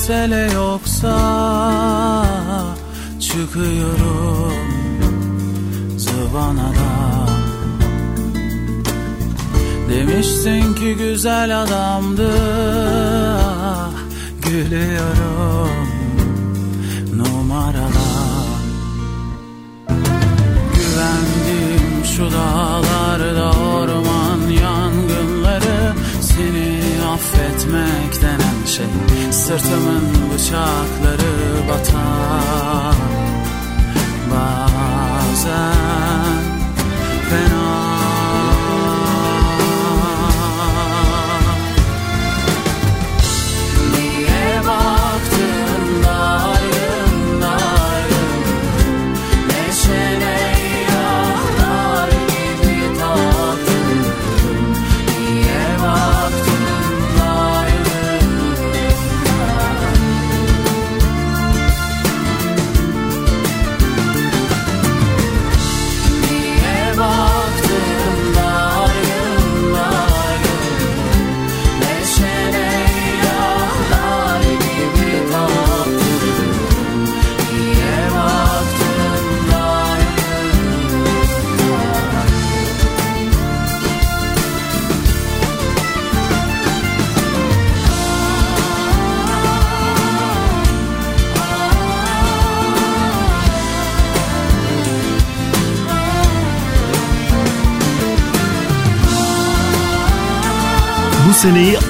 [0.02, 0.41] mesele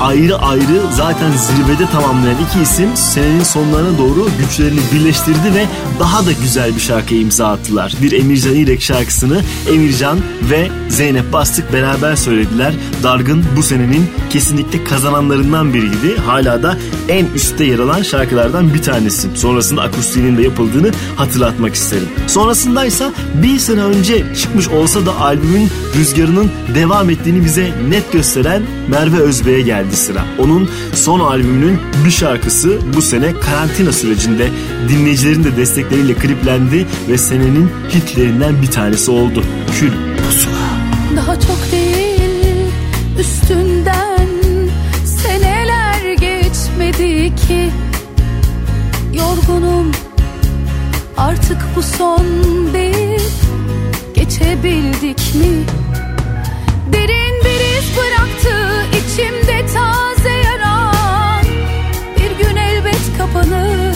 [0.03, 5.67] ayrı ayrı zaten zirvede tamamlayan iki isim senenin sonlarına doğru güçlerini birleştirdi ve
[6.01, 7.95] daha da güzel bir şarkıya imza attılar.
[8.03, 9.41] Bir Emircan İrek şarkısını
[9.73, 10.19] Emircan
[10.51, 12.75] ve Zeynep Bastık beraber söylediler.
[13.03, 16.17] Dargın bu senenin kesinlikle kazananlarından biriydi.
[16.27, 16.79] Hala da
[17.09, 19.29] en üstte yer alan şarkılardan bir tanesi.
[19.35, 22.09] Sonrasında akustiğinin de yapıldığını hatırlatmak isterim.
[22.27, 29.17] Sonrasındaysa bir sene önce çıkmış olsa da albümün rüzgarının devam ettiğini bize net gösteren Merve
[29.17, 30.25] Özbey'e geldi sıra.
[30.39, 34.51] Onun son albümünün bir şarkısı bu sene karantina sürecinde
[34.89, 39.45] dinleyicilerin de destekleriyle kliplendi ve senenin hitlerinden bir tanesi oldu.
[39.81, 40.55] Kül Pusula.
[41.17, 42.23] Daha çok değil
[43.19, 44.29] üstünden
[45.05, 47.71] seneler geçmedi ki
[49.15, 49.93] Yorgunum
[51.17, 52.27] artık bu son
[52.75, 53.21] değil
[54.15, 55.82] geçebildik mi?
[59.07, 61.45] İçimde taze yaran.
[62.17, 63.92] Bir gün elbet kapanır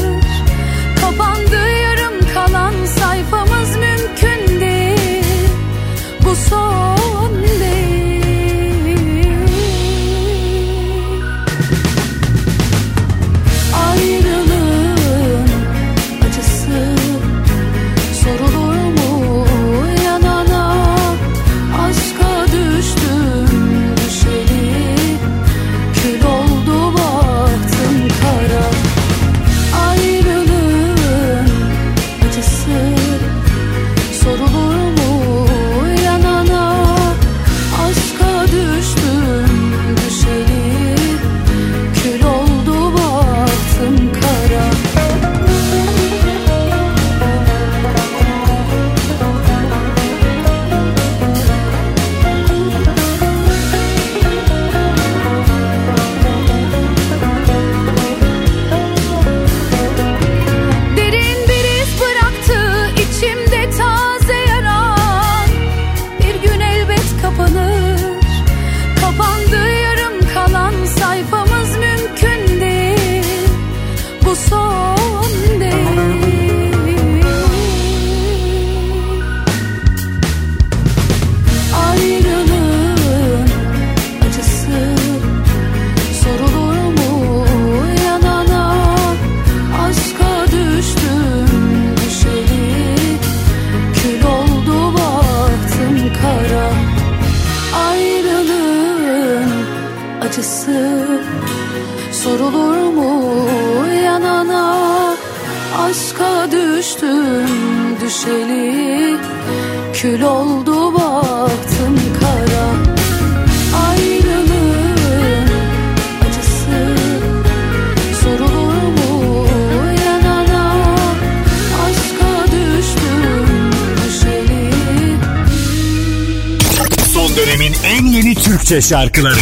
[128.66, 129.36] Türkçe şarkıları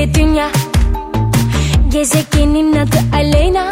[0.00, 0.50] bir dünya.
[1.88, 3.70] Gezegenin adı Aleyna.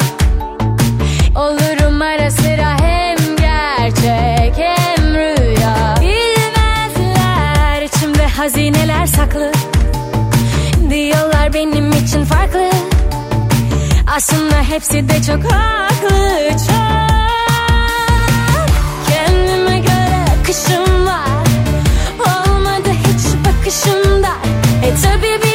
[1.37, 5.95] Olurum ara sıra hem gerçek hem rüya.
[6.01, 9.53] Bilmezler içimde hazineler saklı.
[10.91, 12.71] Diyorlar benim için farklı.
[14.17, 17.09] Aslında hepsi de çok haklı çok.
[19.09, 21.47] Kendime göre akışım var.
[22.19, 24.31] Olmadı hiç bakışımda.
[24.85, 25.48] E tabi biraz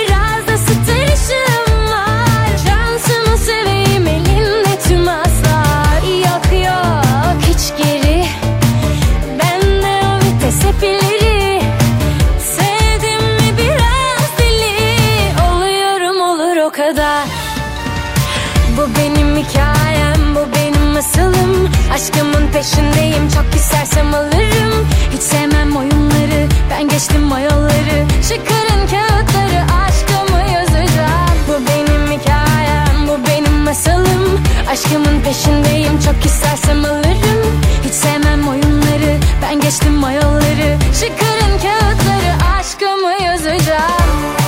[22.04, 24.88] Aşkımın peşindeyim, çok istersem alırım.
[25.12, 31.38] Hiç sevmem oyunları, ben geçtim o yolları Çıkarın kağıtları, aşkımı yazacağım.
[31.48, 34.44] Bu benim hikayem, bu benim masalım.
[34.72, 37.62] Aşkımın peşindeyim, çok istersem alırım.
[37.84, 44.43] Hiç sevmem oyunları, ben geçtim o yolları Çıkarın kağıtları, aşkımı yazacağım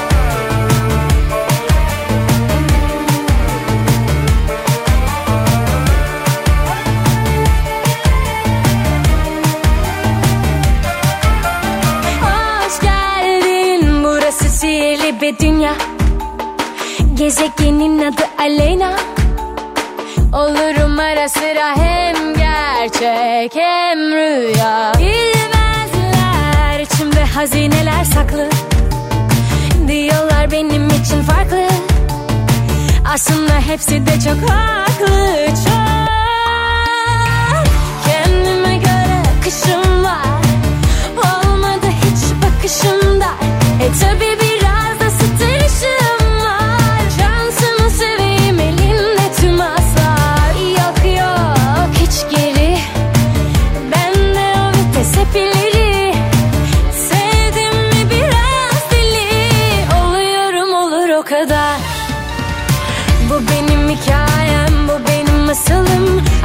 [15.25, 15.73] Bir dünya
[17.13, 18.91] Gezegenin adı Aleyna.
[20.33, 24.91] Olurum ara sıra hem gerçek hem rüya.
[24.97, 28.49] Bilmezler içimde hazineler saklı.
[29.87, 31.67] Diyorlar benim için farklı.
[33.13, 35.75] Aslında hepsi de çok haklı Çok.
[38.05, 40.25] Kendime göre akışım var.
[41.17, 43.35] Olmadı hiç bakışım dar
[43.81, 44.54] E tabi biraz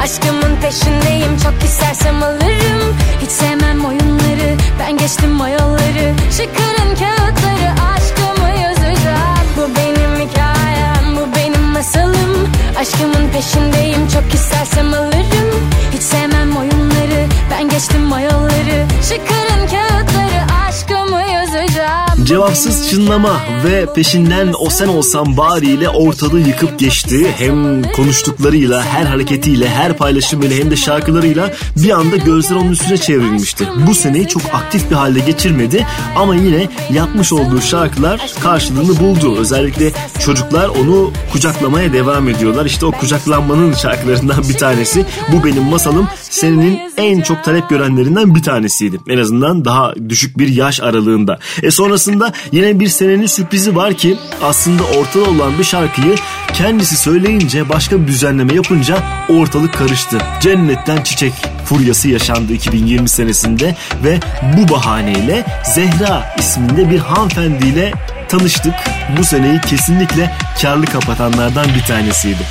[0.03, 2.97] Aşkımın peşindeyim çok istersem alırım.
[3.21, 11.35] Hiç sevmem oyunları ben geçtim o yolları Çıkarın kağıtları aşkımı yazacağım Bu benim hikayem bu
[11.35, 14.07] benim masalım Aşkımın peşindeyim.
[14.13, 15.69] Çok istersem alırım.
[15.93, 17.27] Hiç sevmem oyunları.
[17.51, 22.25] Ben geçtim o yolları Çıkarın kağıtları aşkımı yazacağım.
[22.25, 27.33] Cevapsız çınlama ve peşinden o sen olsan bari ile ortalığı yıkıp geçti.
[27.37, 33.67] Hem konuştuklarıyla, her hareketiyle, her paylaşımıyla hem de şarkılarıyla bir anda gözler onun üstüne çevrilmişti.
[33.87, 39.35] Bu seneyi çok aktif bir halde geçirmedi ama yine yapmış olduğu şarkılar karşılığını buldu.
[39.37, 39.91] Özellikle
[40.25, 41.11] çocuklar onu
[41.71, 42.65] kucaklamaya devam ediyorlar.
[42.65, 45.05] İşte o kucaklanmanın şarkılarından bir tanesi.
[45.31, 48.99] Bu benim masalım senenin en çok talep görenlerinden bir tanesiydi.
[49.07, 51.39] En azından daha düşük bir yaş aralığında.
[51.63, 56.15] E sonrasında yine bir senenin sürprizi var ki aslında ortada olan bir şarkıyı
[56.53, 58.97] kendisi söyleyince başka bir düzenleme yapınca
[59.29, 60.17] ortalık karıştı.
[60.41, 61.33] Cennetten çiçek
[61.65, 64.19] furyası yaşandı 2020 senesinde ve
[64.57, 65.45] bu bahaneyle
[65.75, 67.93] Zehra isminde bir hanımefendiyle
[68.31, 68.73] tanıştık.
[69.17, 72.43] Bu seneyi kesinlikle karlı kapatanlardan bir tanesiydi.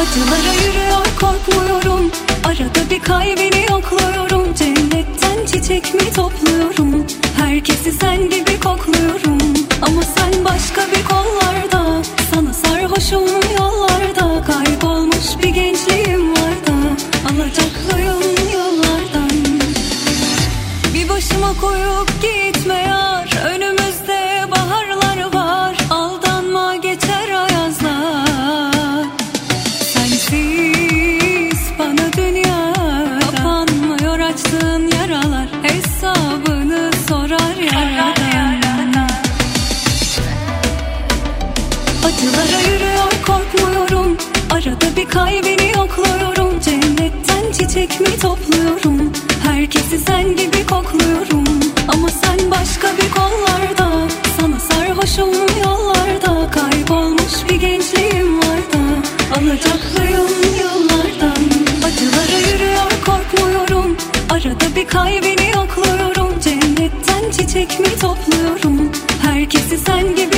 [0.00, 2.10] Acılara yürüyor korkmuyorum.
[2.44, 4.54] Arada bir kalbini yokluyorum.
[4.54, 7.06] Cennetten çiçek mi topluyorum?
[7.36, 9.38] Herkesi sen gibi kokluyorum.
[9.82, 12.02] Ama sen başka bir kollarda.
[12.34, 14.44] Sana sarhoşum yollarda.
[14.46, 16.72] Kaybolmuş bir gençliğim var da.
[17.28, 19.30] Alacaklıyım yollardan.
[20.94, 23.28] Bir başıma koyup gitme yar.
[23.44, 23.77] Önümüzde
[45.08, 49.12] kalbini yokluyorum Cennetten çiçek mi topluyorum?
[49.42, 51.44] Herkesi sen gibi kokluyorum.
[51.88, 54.08] Ama sen başka bir kollarda
[54.40, 55.34] Sana sarhoşum
[55.64, 56.50] yollarda.
[56.50, 58.80] Kaybolmuş bir gençliğim var da
[59.38, 60.28] Alacaklıyım
[60.62, 61.42] yollardan
[61.86, 63.96] Acılara yürüyor korkmuyorum.
[64.30, 68.92] Arada bir kalbini yokluyorum Cennetten çiçek mi topluyorum?
[69.22, 70.37] Herkesi sen gibi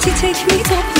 [0.00, 0.97] çiçek mi topluyorum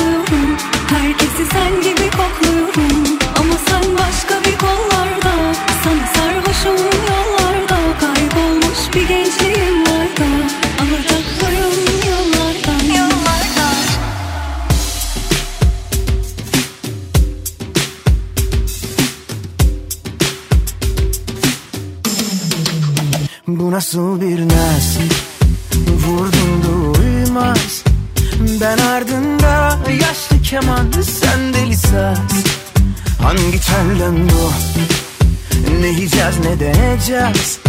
[37.09, 37.61] ne deneyeceğiz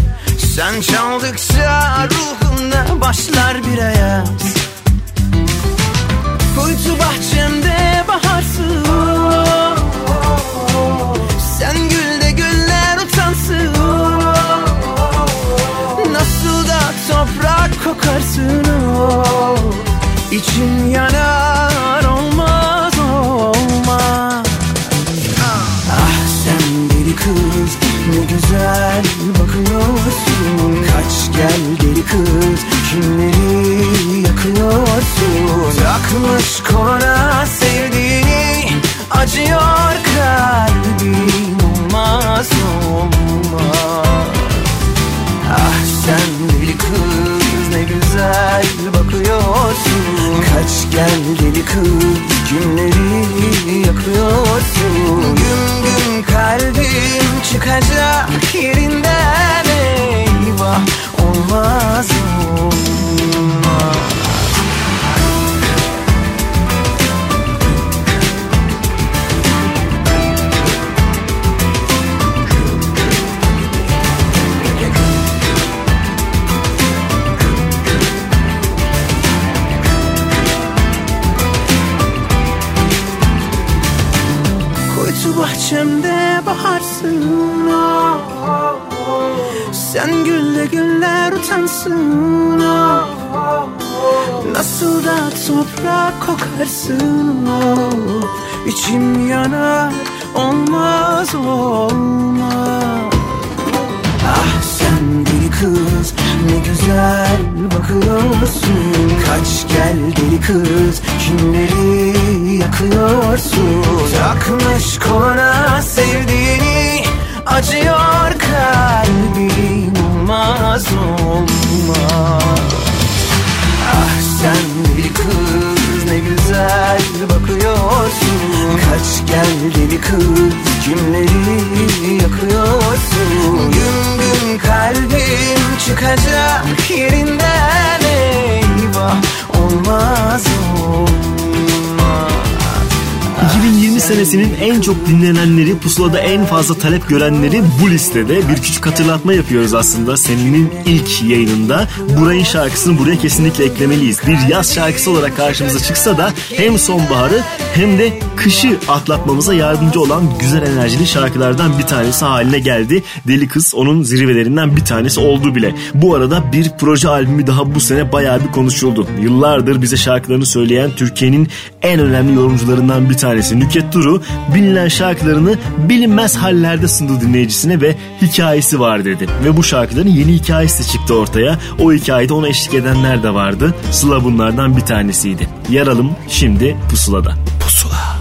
[146.00, 148.50] pusulada en fazla talep görenleri bu listede.
[148.50, 150.18] Bir küçük hatırlatma yapıyoruz aslında.
[150.18, 151.88] Senin ilk yayınında
[152.20, 154.20] Buray'ın şarkısını buraya kesinlikle eklemeliyiz.
[154.28, 157.40] Bir yaz şarkısı olarak karşımıza çıksa da hem sonbaharı
[157.74, 163.04] hem de kışı atlatmamıza yardımcı olan güzel enerjili şarkılardan bir tanesi haline geldi.
[163.28, 165.76] Deli Kız onun zirvelerinden bir tanesi oldu bile.
[165.94, 169.08] Bu arada bir proje albümü daha bu sene bayağı bir konuşuldu.
[169.22, 171.48] Yıllardır bize şarkılarını söyleyen Türkiye'nin
[171.82, 174.22] en önemli yorumcularından bir tanesi Nüket Duru
[174.56, 175.56] bilinen şarkılarını
[176.00, 179.28] bilinmez hallerde sundu dinleyicisine ve hikayesi var dedi.
[179.44, 181.60] Ve bu şarkıların yeni hikayesi de çıktı ortaya.
[181.80, 183.76] O hikayede ona eşlik edenler de vardı.
[183.92, 185.48] Sıla bunlardan bir tanesiydi.
[185.70, 187.36] Yaralım şimdi pusulada.
[187.64, 188.18] Pusula.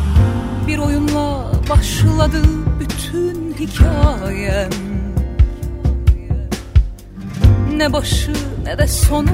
[0.66, 2.42] Bir oyunla başladı
[2.80, 4.70] bütün hikayem
[7.76, 8.32] Ne başı
[8.64, 9.30] ne de sonu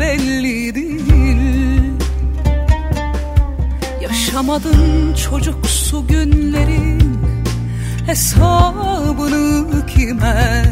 [0.00, 1.82] belli değil
[4.02, 6.99] Yaşamadım çocuksu günlerin
[8.06, 10.64] Hesabını kime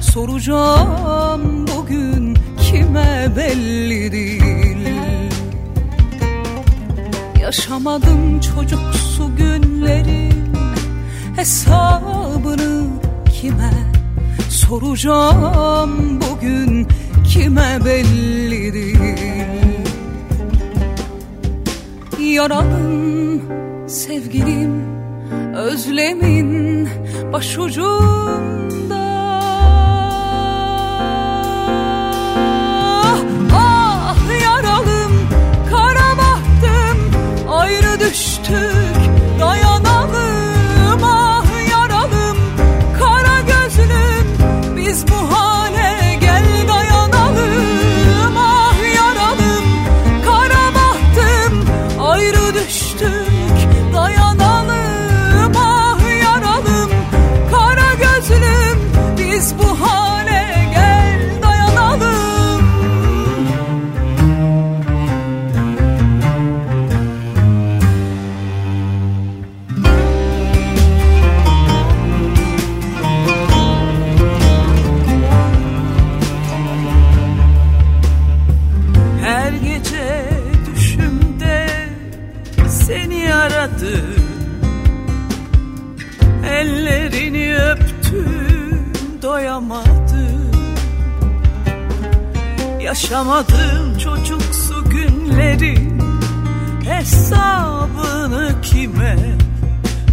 [0.00, 4.88] soracağım bugün kime belli değil
[7.40, 10.54] Yaşamadım çocuksu günlerin
[11.36, 12.86] hesabını
[13.40, 13.72] kime
[14.50, 16.88] soracağım bugün
[17.24, 19.76] kime belli değil
[22.20, 23.42] Yaralım
[23.88, 24.95] sevgilim
[25.56, 26.88] özlemin
[27.32, 29.06] başucumda
[33.54, 35.28] Ah yaralım
[35.70, 36.98] kara bahtım
[37.48, 38.95] ayrı düştük
[92.96, 96.00] Yaşamadım çocuksu günlerin
[96.84, 99.16] Hesabını kime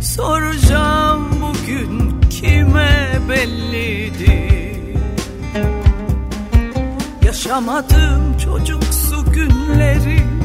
[0.01, 4.97] soracağım bugün kime bellidir?
[7.25, 10.43] Yaşamadım çocuksu günlerin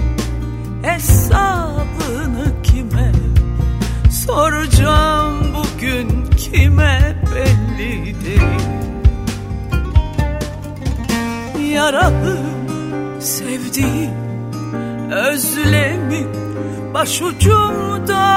[0.82, 3.12] Hesabını kime
[4.26, 8.77] soracağım bugün kime belli değil
[11.72, 12.38] Yaralı
[13.20, 14.10] sevdiğim
[15.10, 16.28] özlemin
[16.94, 18.28] başucumda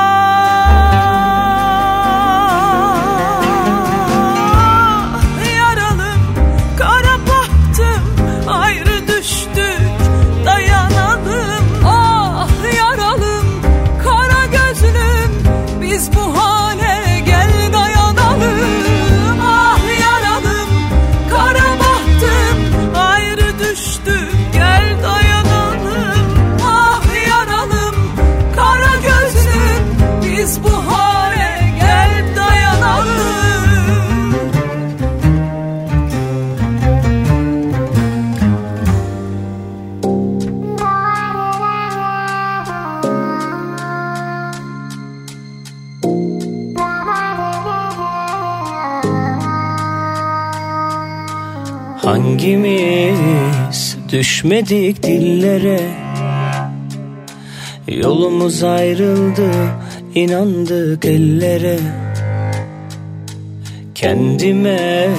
[54.42, 55.80] düşmedik dillere.
[57.88, 59.52] Yolumuz ayrıldı
[60.16, 61.80] inandık ellere.
[63.96, 65.10] Kendime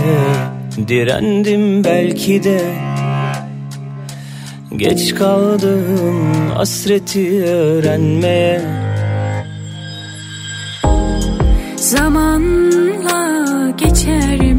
[0.89, 2.61] direndim belki de.
[4.77, 8.61] Geç kaldım hasreti öğrenmeye.
[11.77, 14.52] Zamanla geçer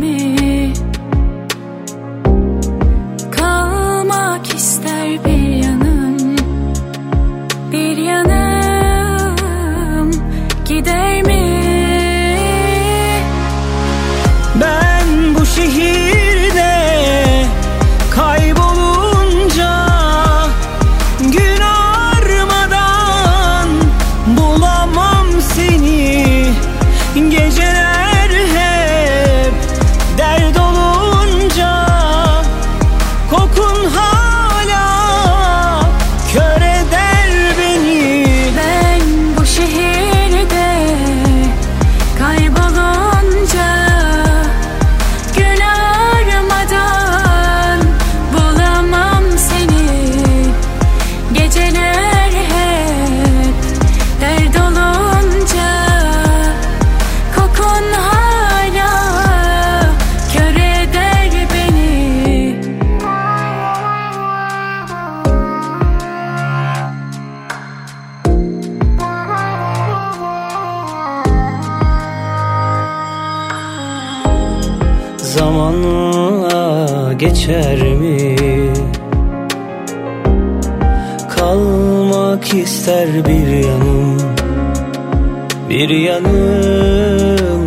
[85.83, 87.63] Bir yanım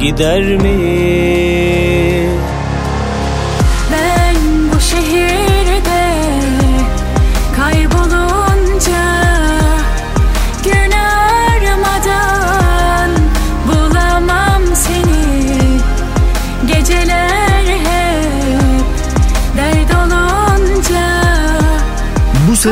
[0.00, 0.77] gider mi?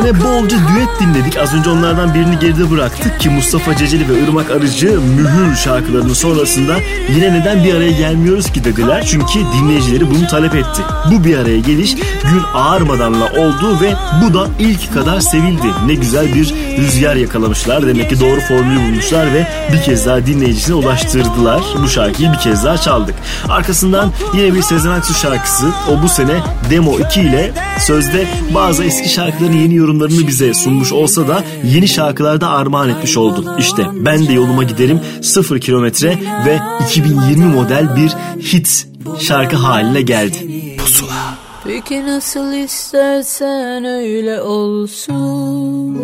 [0.07, 1.37] Sene bolca düet dinledik.
[1.37, 6.75] Az önce onlardan birini geride bıraktık ki Mustafa Ceceli ve Irmak Arıcı mühür şarkılarının sonrasında
[7.15, 9.05] yine neden bir araya gelmiyoruz ki dediler.
[9.11, 10.81] Çünkü dinleyicileri bunu talep etti.
[11.11, 13.93] Bu bir araya geliş gün ağarmadanla oldu ve
[14.23, 15.67] bu da ilk kadar sevildi.
[15.85, 17.87] Ne güzel bir rüzgar yakalamışlar.
[17.87, 21.61] Demek ki doğru formülü bulmuşlar ve bir kez daha dinleyicisine ulaştırdılar.
[21.83, 23.15] Bu şarkıyı bir kez daha çaldık.
[23.49, 25.65] Arkasından yine bir Sezen Aksu şarkısı.
[25.91, 26.39] O bu sene
[26.69, 32.49] Demo 2 ile sözde bazı eski şarkıların yeni yorumlarını bize sunmuş olsa da yeni şarkılarda
[32.49, 33.55] armağan etmiş oldu.
[33.59, 38.09] İşte ben de yoluma giderim 0 kilometre ve 2020 model bir
[38.41, 38.87] hit
[39.19, 40.37] şarkı haline geldi.
[40.77, 41.37] Pusula.
[41.63, 45.97] Peki nasıl istersen öyle olsun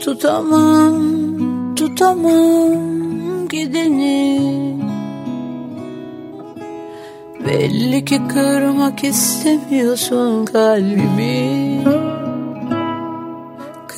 [0.00, 0.94] Tutamam,
[1.76, 4.78] tutamam gideni
[7.46, 11.67] Belli ki kırmak istemiyorsun kalbimi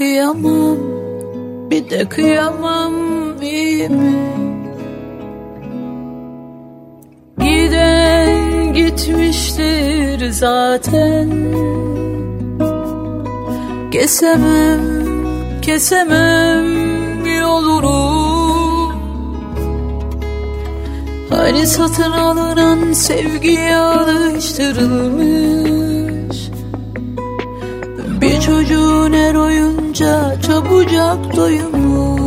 [0.01, 0.78] Kıyamam,
[1.70, 2.93] bir de kıyamam
[3.43, 4.16] iyi mi?
[8.74, 11.31] gitmiştir zaten.
[13.93, 14.81] Kesemem,
[15.62, 16.66] kesemem
[17.40, 18.20] yolunu.
[21.31, 25.80] Hani satın alınan sevgiye alıştırılmış
[28.47, 32.19] Çocuğun her oyunca çabucak doyumu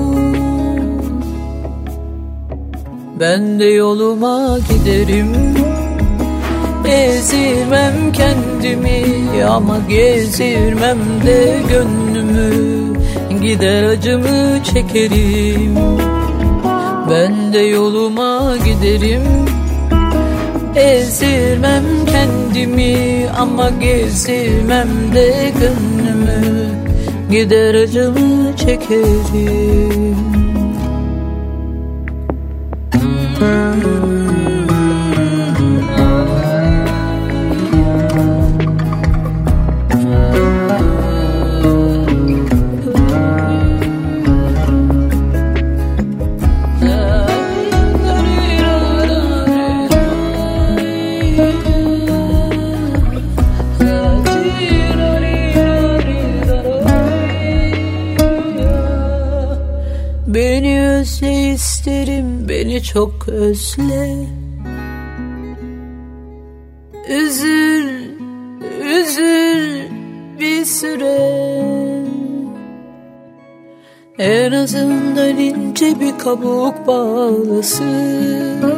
[3.19, 5.53] Ben de yoluma giderim
[6.85, 9.03] Ezirmem kendimi
[9.49, 12.93] ama gezirmem de gönlümü.
[13.41, 15.75] Gider acımı çekerim.
[17.09, 19.52] Ben de yoluma giderim
[20.75, 26.67] Ezirmem kendimi ama gezirmem de gönlümü.
[27.31, 30.12] Gider acımı çekerim
[61.83, 64.27] isterim beni çok özle.
[67.09, 67.89] Üzül,
[68.81, 69.81] üzül
[70.39, 71.19] bir süre.
[74.19, 78.73] En azından ince bir kabuk bağlasın.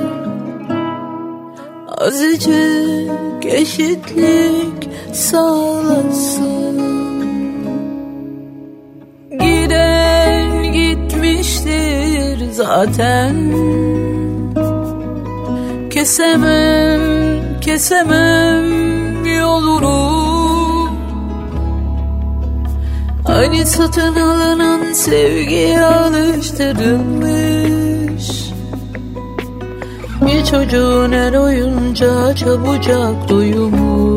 [1.87, 6.55] Azıcık eşitlik sağlasın.
[9.31, 10.04] Gitmiştir
[12.55, 13.35] zaten.
[15.89, 17.01] Kesemem,
[17.61, 20.15] kesemem yolunu.
[23.23, 28.45] Hani satın alınan sevgiye alıştırılmış.
[30.21, 34.15] Bir çocuğun her oyunca çabucak doyumu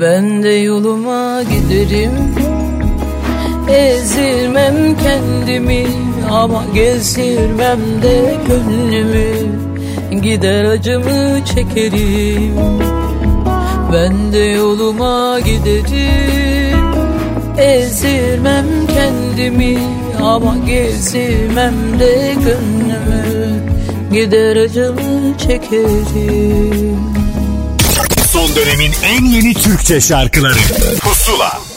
[0.00, 2.10] Ben de yoluma giderim
[3.70, 5.86] Ezirmem kendimi
[6.30, 9.60] ama gezirmem de gönlümü.
[10.22, 12.54] Gider acımı çekerim.
[13.92, 16.90] Ben de yoluma giderim.
[17.58, 19.78] Ezirmem kendimi
[20.22, 23.62] ama gezirmem de gönlümü.
[24.12, 27.00] Gider acımı çekerim.
[28.32, 30.58] Son dönemin en yeni Türkçe şarkıları.
[31.00, 31.69] Pusula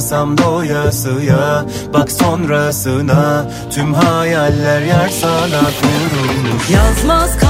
[0.00, 1.64] Koklasam doyasıya
[1.94, 3.44] Bak sonrasına.
[3.70, 6.70] Tüm hayaller yer sana kurulmuş.
[6.70, 7.49] Yazmaz kalem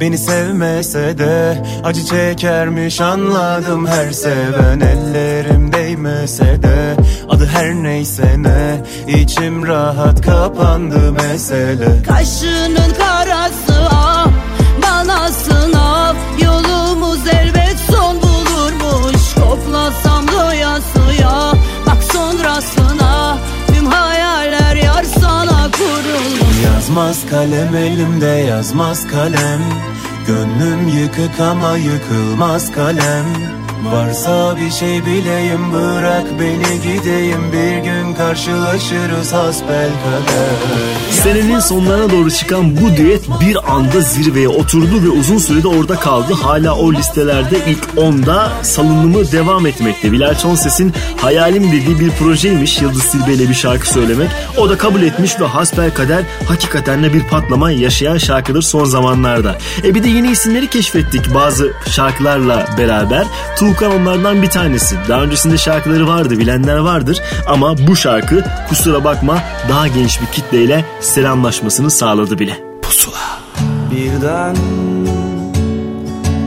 [0.00, 4.80] Beni sevmese de Acı çekermiş anladım her seven.
[4.80, 6.96] Ellerim değmese de
[7.28, 12.02] Adı her neyse ne içim rahat kapandı mesele.
[12.08, 12.57] Kaşının
[26.64, 29.60] Yazmaz kalem elimde yazmaz kalem.
[30.26, 33.24] Gönlüm yıkık ama yıkılmaz kalem
[33.84, 42.30] Varsa bir şey bileyim bırak beni gideyim Bir gün karşılaşırız hasbel kader Senenin sonlarına doğru
[42.30, 46.34] çıkan bu düet bir anda zirveye oturdu ve uzun sürede orada kaldı.
[46.34, 50.12] Hala o listelerde ilk 10'da salınımı devam etmekte.
[50.12, 54.30] Bilal Çonses'in hayalim dediği bir projeymiş Yıldız Silbe ile bir şarkı söylemek.
[54.56, 59.58] O da kabul etmiş ve hasbel kader hakikaten de bir patlama yaşayan şarkıdır son zamanlarda.
[59.84, 63.26] E bir de yeni isimleri keşfettik bazı şarkılarla beraber.
[63.68, 64.96] Tuğkan onlardan bir tanesi.
[65.08, 69.38] Daha öncesinde şarkıları vardı bilenler vardır ama bu şarkı kusura bakma
[69.68, 72.56] daha genç bir kitleyle selamlaşmasını sağladı bile.
[72.82, 73.40] Pusula.
[73.90, 74.56] Birden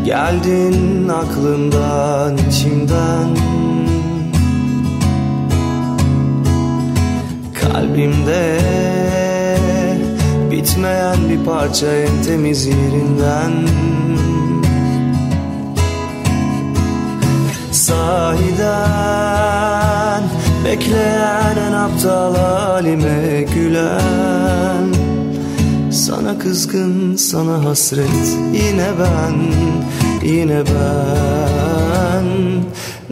[0.06, 3.38] geldin aklımdan içimden
[7.62, 8.60] Kalbimde
[10.52, 13.52] bitmeyen bir parça en temiz yerinden
[17.92, 19.04] Sahiden
[20.66, 24.88] bekleyen en aptal halime gülen.
[25.92, 29.36] Sana kızgın, sana hasret Yine ben,
[30.30, 32.26] yine ben.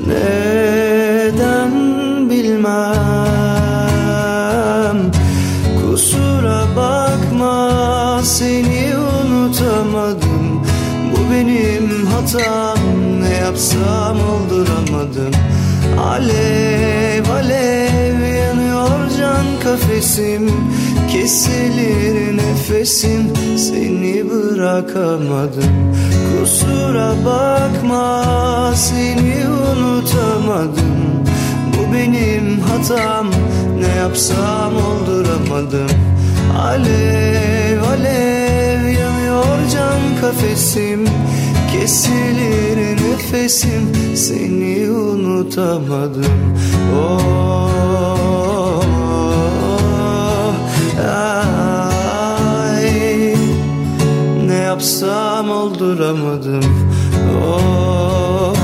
[0.08, 1.72] Neden
[2.30, 2.98] bilmem?
[5.82, 10.64] Kusura bakma seni unutamadım.
[11.12, 12.79] Bu benim hatam
[13.46, 15.32] yapsam olduramadım
[15.98, 20.52] Alev alev yanıyor can kafesim.
[21.12, 25.94] Kesilir nefesim seni bırakamadım.
[26.32, 31.00] Kusura bakma seni unutamadım.
[31.68, 33.28] Bu benim hatam
[33.80, 35.90] ne yapsam olduramadım
[36.62, 41.06] Alev alev yanıyor can kafesim
[41.72, 46.26] Kesilir nefesim seni unutamadım.
[47.00, 48.84] Oh,
[52.72, 53.36] ay,
[54.48, 56.64] ne yapsam olduramadım.
[57.46, 58.56] Oh,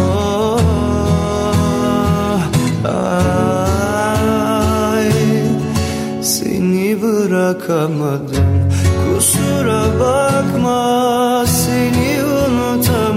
[2.86, 5.12] ay,
[6.22, 8.46] seni bırakamadım.
[9.06, 12.35] Kusura bakma seni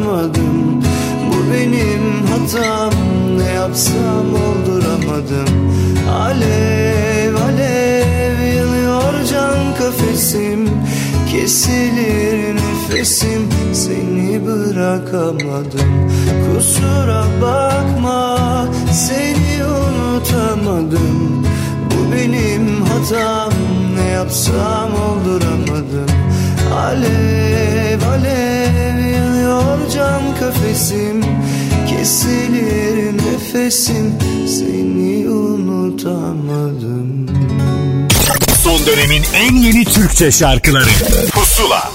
[0.08, 0.82] unutamadım
[1.28, 2.92] Bu benim hatam.
[3.38, 5.72] Ne yapsam olduramadım.
[6.10, 10.70] Alev alev yanıyor can kafesim.
[11.30, 13.48] Kesilir nefesim.
[13.72, 16.10] Seni bırakamadım.
[16.46, 18.38] Kusura bakma
[18.92, 21.46] seni unutamadım.
[21.90, 23.52] Bu benim hatam.
[23.96, 26.08] Ne yapsam olduramadım.
[26.74, 29.27] Alev alev yanıyor
[29.94, 31.24] can kafesim
[31.88, 34.14] Kesilir nefesim
[34.46, 37.26] seni unutamadım.
[38.62, 40.90] Son dönemin en yeni Türkçe şarkıları.
[41.32, 41.90] Pusula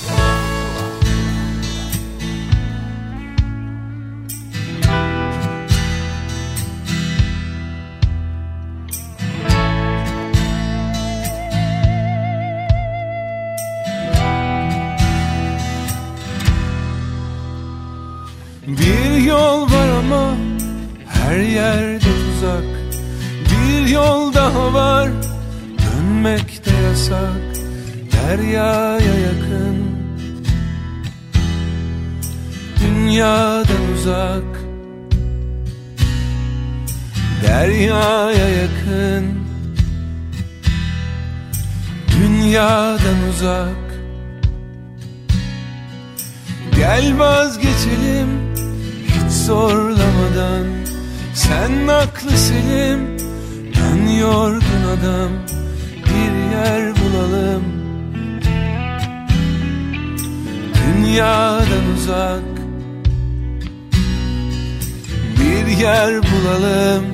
[66.04, 67.06] yer bulalım.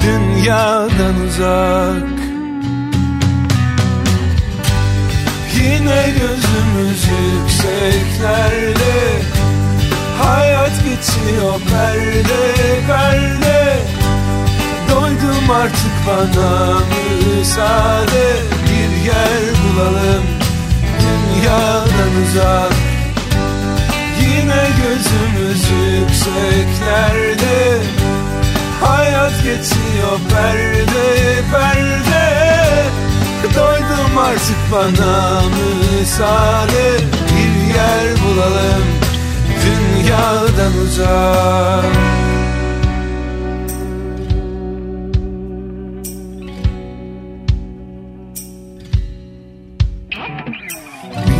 [0.00, 2.18] Dünyadan uzak.
[5.54, 8.96] Yine gözümüz yükseklerde.
[10.22, 13.78] Hayat geçiyor perde perde.
[14.90, 18.26] Doydum artık bana müsaade.
[18.64, 20.24] Bir yer bulalım.
[21.00, 22.87] Dünyadan uzak
[24.88, 27.78] gözümüz yükseklerde
[28.80, 32.28] Hayat geçiyor perde perde.
[33.54, 36.96] Doydum artık bana müsaade.
[37.30, 38.84] Bir yer bulalım
[39.64, 41.84] dünyadan uzak.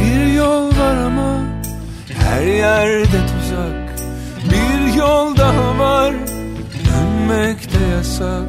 [0.00, 1.58] Bir yol var ama
[2.38, 3.18] her yerde
[5.08, 6.12] yol daha var.
[6.86, 8.48] Dönmek de yasak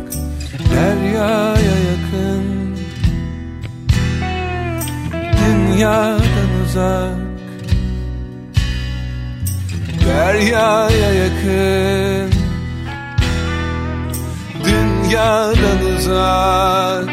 [0.73, 2.45] Deryaya yakın.
[5.40, 7.19] Dünyadan uzak
[10.06, 12.31] Deryaya yakın.
[14.65, 17.10] Dünyadan uzak.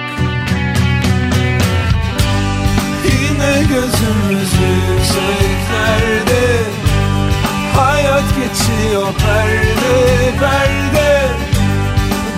[3.05, 6.47] Yine gözümüz yükseklerde
[7.77, 11.29] Hayat geçiyor perde perde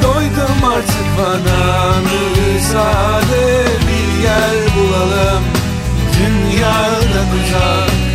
[0.02, 3.65] Doydum artık bana müsaade.
[3.89, 5.44] Bir yer bulalım
[6.19, 8.09] dünyadan uzak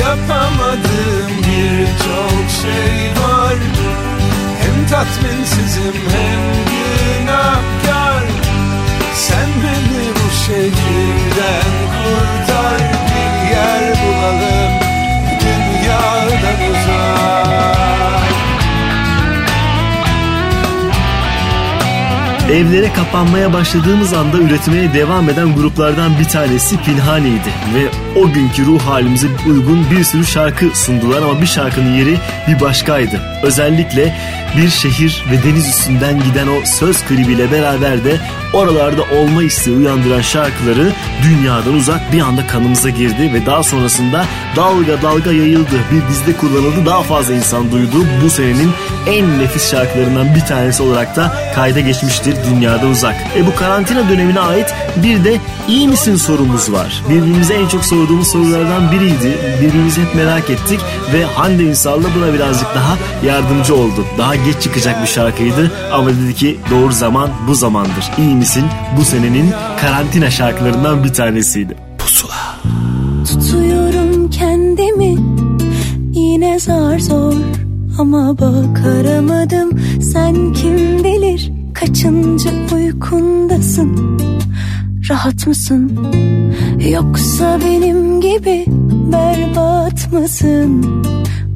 [0.00, 3.54] Yapamadığım birçok şey var.
[4.60, 8.24] Hem tatminsizim hem günahkar.
[9.14, 12.80] Sen beni bu şehirden kurtar.
[13.08, 14.91] Bir yer bulalım
[22.52, 27.88] Evlere kapanmaya başladığımız anda üretmeye devam eden gruplardan bir tanesi Pinhani'ydi ve
[28.20, 32.16] o günkü ruh halimize uygun bir sürü şarkı sundular ama bir şarkının yeri
[32.48, 33.20] bir başkaydı.
[33.42, 34.14] Özellikle
[34.56, 38.20] bir şehir ve deniz üstünden giden o söz klibiyle beraber de
[38.52, 40.92] oralarda olma isteği uyandıran şarkıları
[41.22, 44.24] dünyadan uzak bir anda kanımıza girdi ve daha sonrasında
[44.56, 45.76] dalga dalga yayıldı.
[45.92, 48.06] Bir dizide kullanıldı daha fazla insan duydu.
[48.24, 48.70] Bu senenin
[49.06, 53.14] en nefis şarkılarından bir tanesi olarak da kayda geçmiştir dünyadan uzak.
[53.36, 57.02] E bu karantina dönemine ait bir de iyi misin sorumuz var.
[57.08, 59.38] Birbirimize en çok sorduğumuz sorulardan biriydi.
[59.60, 60.80] Birbirimizi hep merak ettik
[61.12, 62.96] ve Hande Ünsal'la buna birazcık daha
[63.26, 64.06] yardımcı oldu.
[64.18, 65.72] Daha geç çıkacak bir şarkıydı.
[65.92, 68.10] Ama dedi ki doğru zaman bu zamandır.
[68.18, 68.64] İyi misin?
[68.96, 69.50] Bu senenin
[69.80, 71.76] karantina şarkılarından bir tanesiydi.
[71.98, 72.56] Pusula.
[73.26, 75.16] Tutuyorum kendimi.
[76.12, 77.34] Yine zar zor.
[77.98, 79.80] Ama bakaramadım.
[80.12, 84.18] Sen kim bilir kaçıncı uykundasın?
[85.10, 85.98] Rahat mısın?
[86.90, 88.64] Yoksa benim gibi
[89.12, 91.02] berbat mısın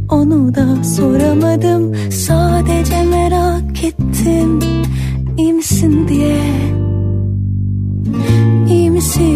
[0.08, 2.10] Onu da soramadım.
[2.10, 4.60] Sadece merak ettim.
[5.38, 6.42] İyi misin diye.
[8.68, 9.26] İyi misin?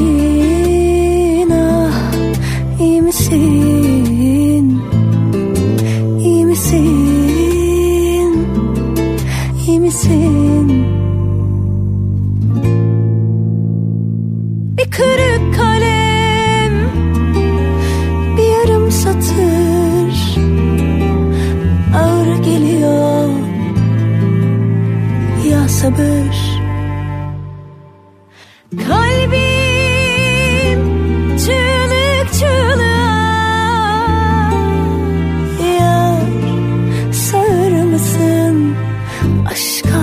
[1.51, 2.13] Ah
[2.81, 3.90] iyi misin
[25.91, 26.61] sabır.
[28.89, 30.81] Kalbim
[31.37, 32.91] çığlık çığlığa.
[35.79, 38.75] Yar sağır mısın
[39.51, 40.01] aşka?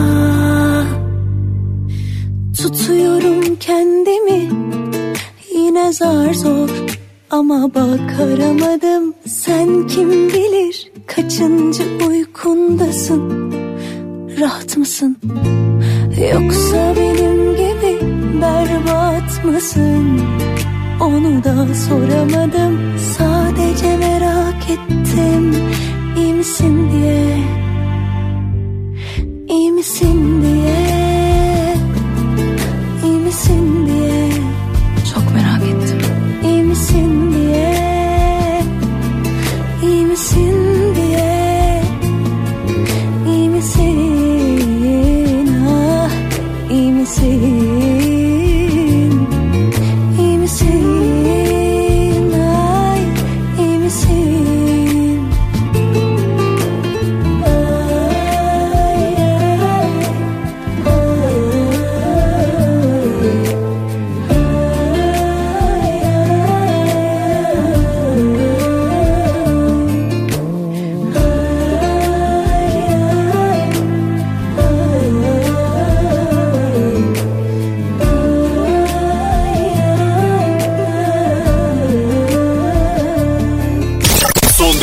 [2.62, 4.50] Tutuyorum kendimi
[5.56, 6.70] yine zar zor.
[7.30, 10.92] Ama bakaramadım sen kim bilir?
[11.08, 13.47] Kaçıncı uykundasın
[14.40, 15.18] Rahat mısın?
[16.34, 18.00] Yoksa benim gibi
[18.42, 20.22] berbat mısın?
[21.02, 23.00] Onu da soramadım.
[23.18, 25.56] Sadece merak ettim.
[26.18, 27.38] İyi misin diye.
[29.50, 30.86] İyi misin diye.
[33.04, 34.30] İyi misin diye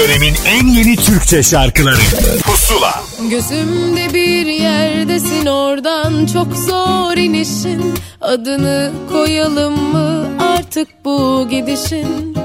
[0.04, 2.00] dönemin en yeni Türkçe şarkıları.
[2.42, 3.02] Pusula.
[3.30, 7.94] Gözümde bir yerdesin oradan çok zor inişin.
[8.20, 12.36] Adını koyalım mı artık bu gidişin?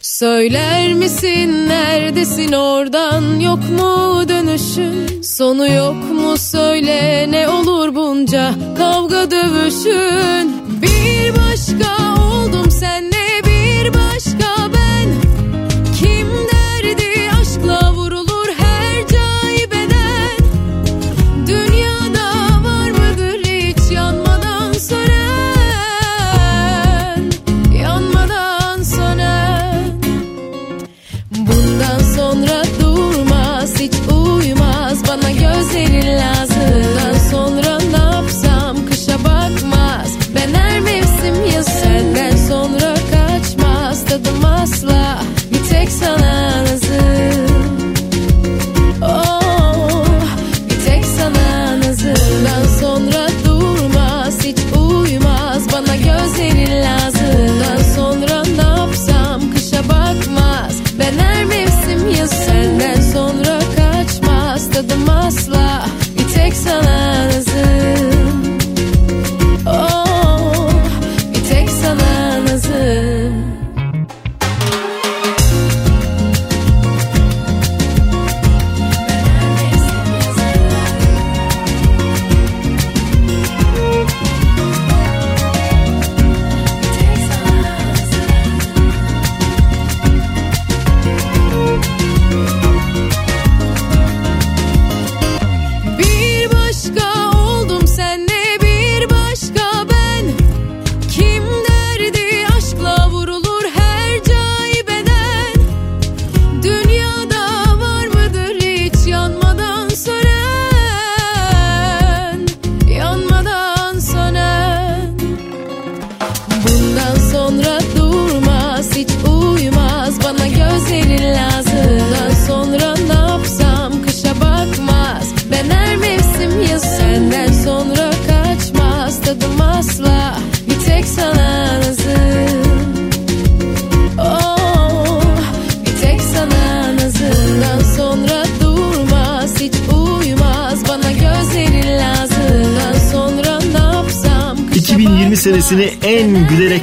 [0.00, 5.22] Söyler misin neredesin oradan yok mu dönüşün?
[5.22, 10.52] Sonu yok mu söyle ne olur bunca kavga dövüşün?
[10.82, 13.19] Bir başka oldum senle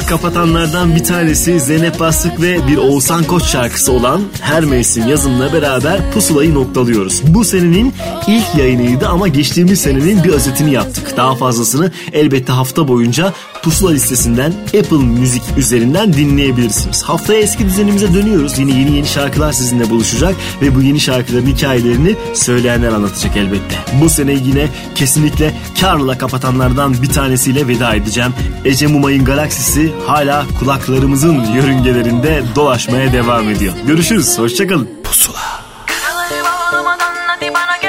[0.08, 6.12] kapatanlardan bir tanesi Zeynep Bastık ve bir Oğuzhan Koç şarkısı olan Her Mevsim yazımla beraber
[6.12, 7.22] pusulayı noktalıyoruz.
[7.28, 7.94] Bu senenin
[8.28, 11.18] ilk yayınıydı ama geçtiğimiz senenin bir özetini yaptık.
[11.18, 13.34] Daha fazlasını elbette hafta boyunca
[13.68, 17.04] pusula listesinden Apple Müzik üzerinden dinleyebilirsiniz.
[17.04, 18.60] Haftaya eski düzenimize dönüyoruz.
[18.60, 23.76] Yine yeni yeni şarkılar sizinle buluşacak ve bu yeni şarkıların hikayelerini söyleyenler anlatacak elbette.
[24.02, 28.34] Bu sene yine kesinlikle karla kapatanlardan bir tanesiyle veda edeceğim.
[28.66, 33.74] Ece Mumay'ın galaksisi hala kulaklarımızın yörüngelerinde dolaşmaya devam ediyor.
[33.88, 34.90] Görüşürüz, hoşçakalın.
[35.04, 35.40] Pusula.
[35.86, 37.87] Karaları bağlamadan hadi bana gel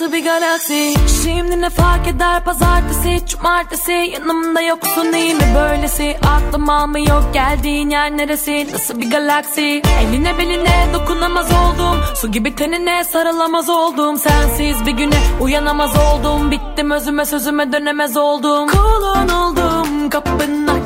[0.00, 0.94] Nasıl bir galaksi?
[1.22, 2.44] Şimdi ne fark eder?
[2.44, 3.92] Pazartesi Cumartesi.
[3.92, 6.16] Yanımda yoksun değil mi böylesi?
[6.26, 8.68] Aklım almıyor geldiğin yer neresi?
[8.72, 9.82] Nasıl bir galaksi?
[10.00, 12.00] Eline beline dokunamaz oldum.
[12.14, 14.16] Su gibi tenine sarılamaz oldum.
[14.16, 16.50] Sensiz bir güne uyanamaz oldum.
[16.50, 18.68] Bittim özüme sözüme dönemez oldum.
[18.68, 20.10] Kulun oldum.
[20.10, 20.85] Kapına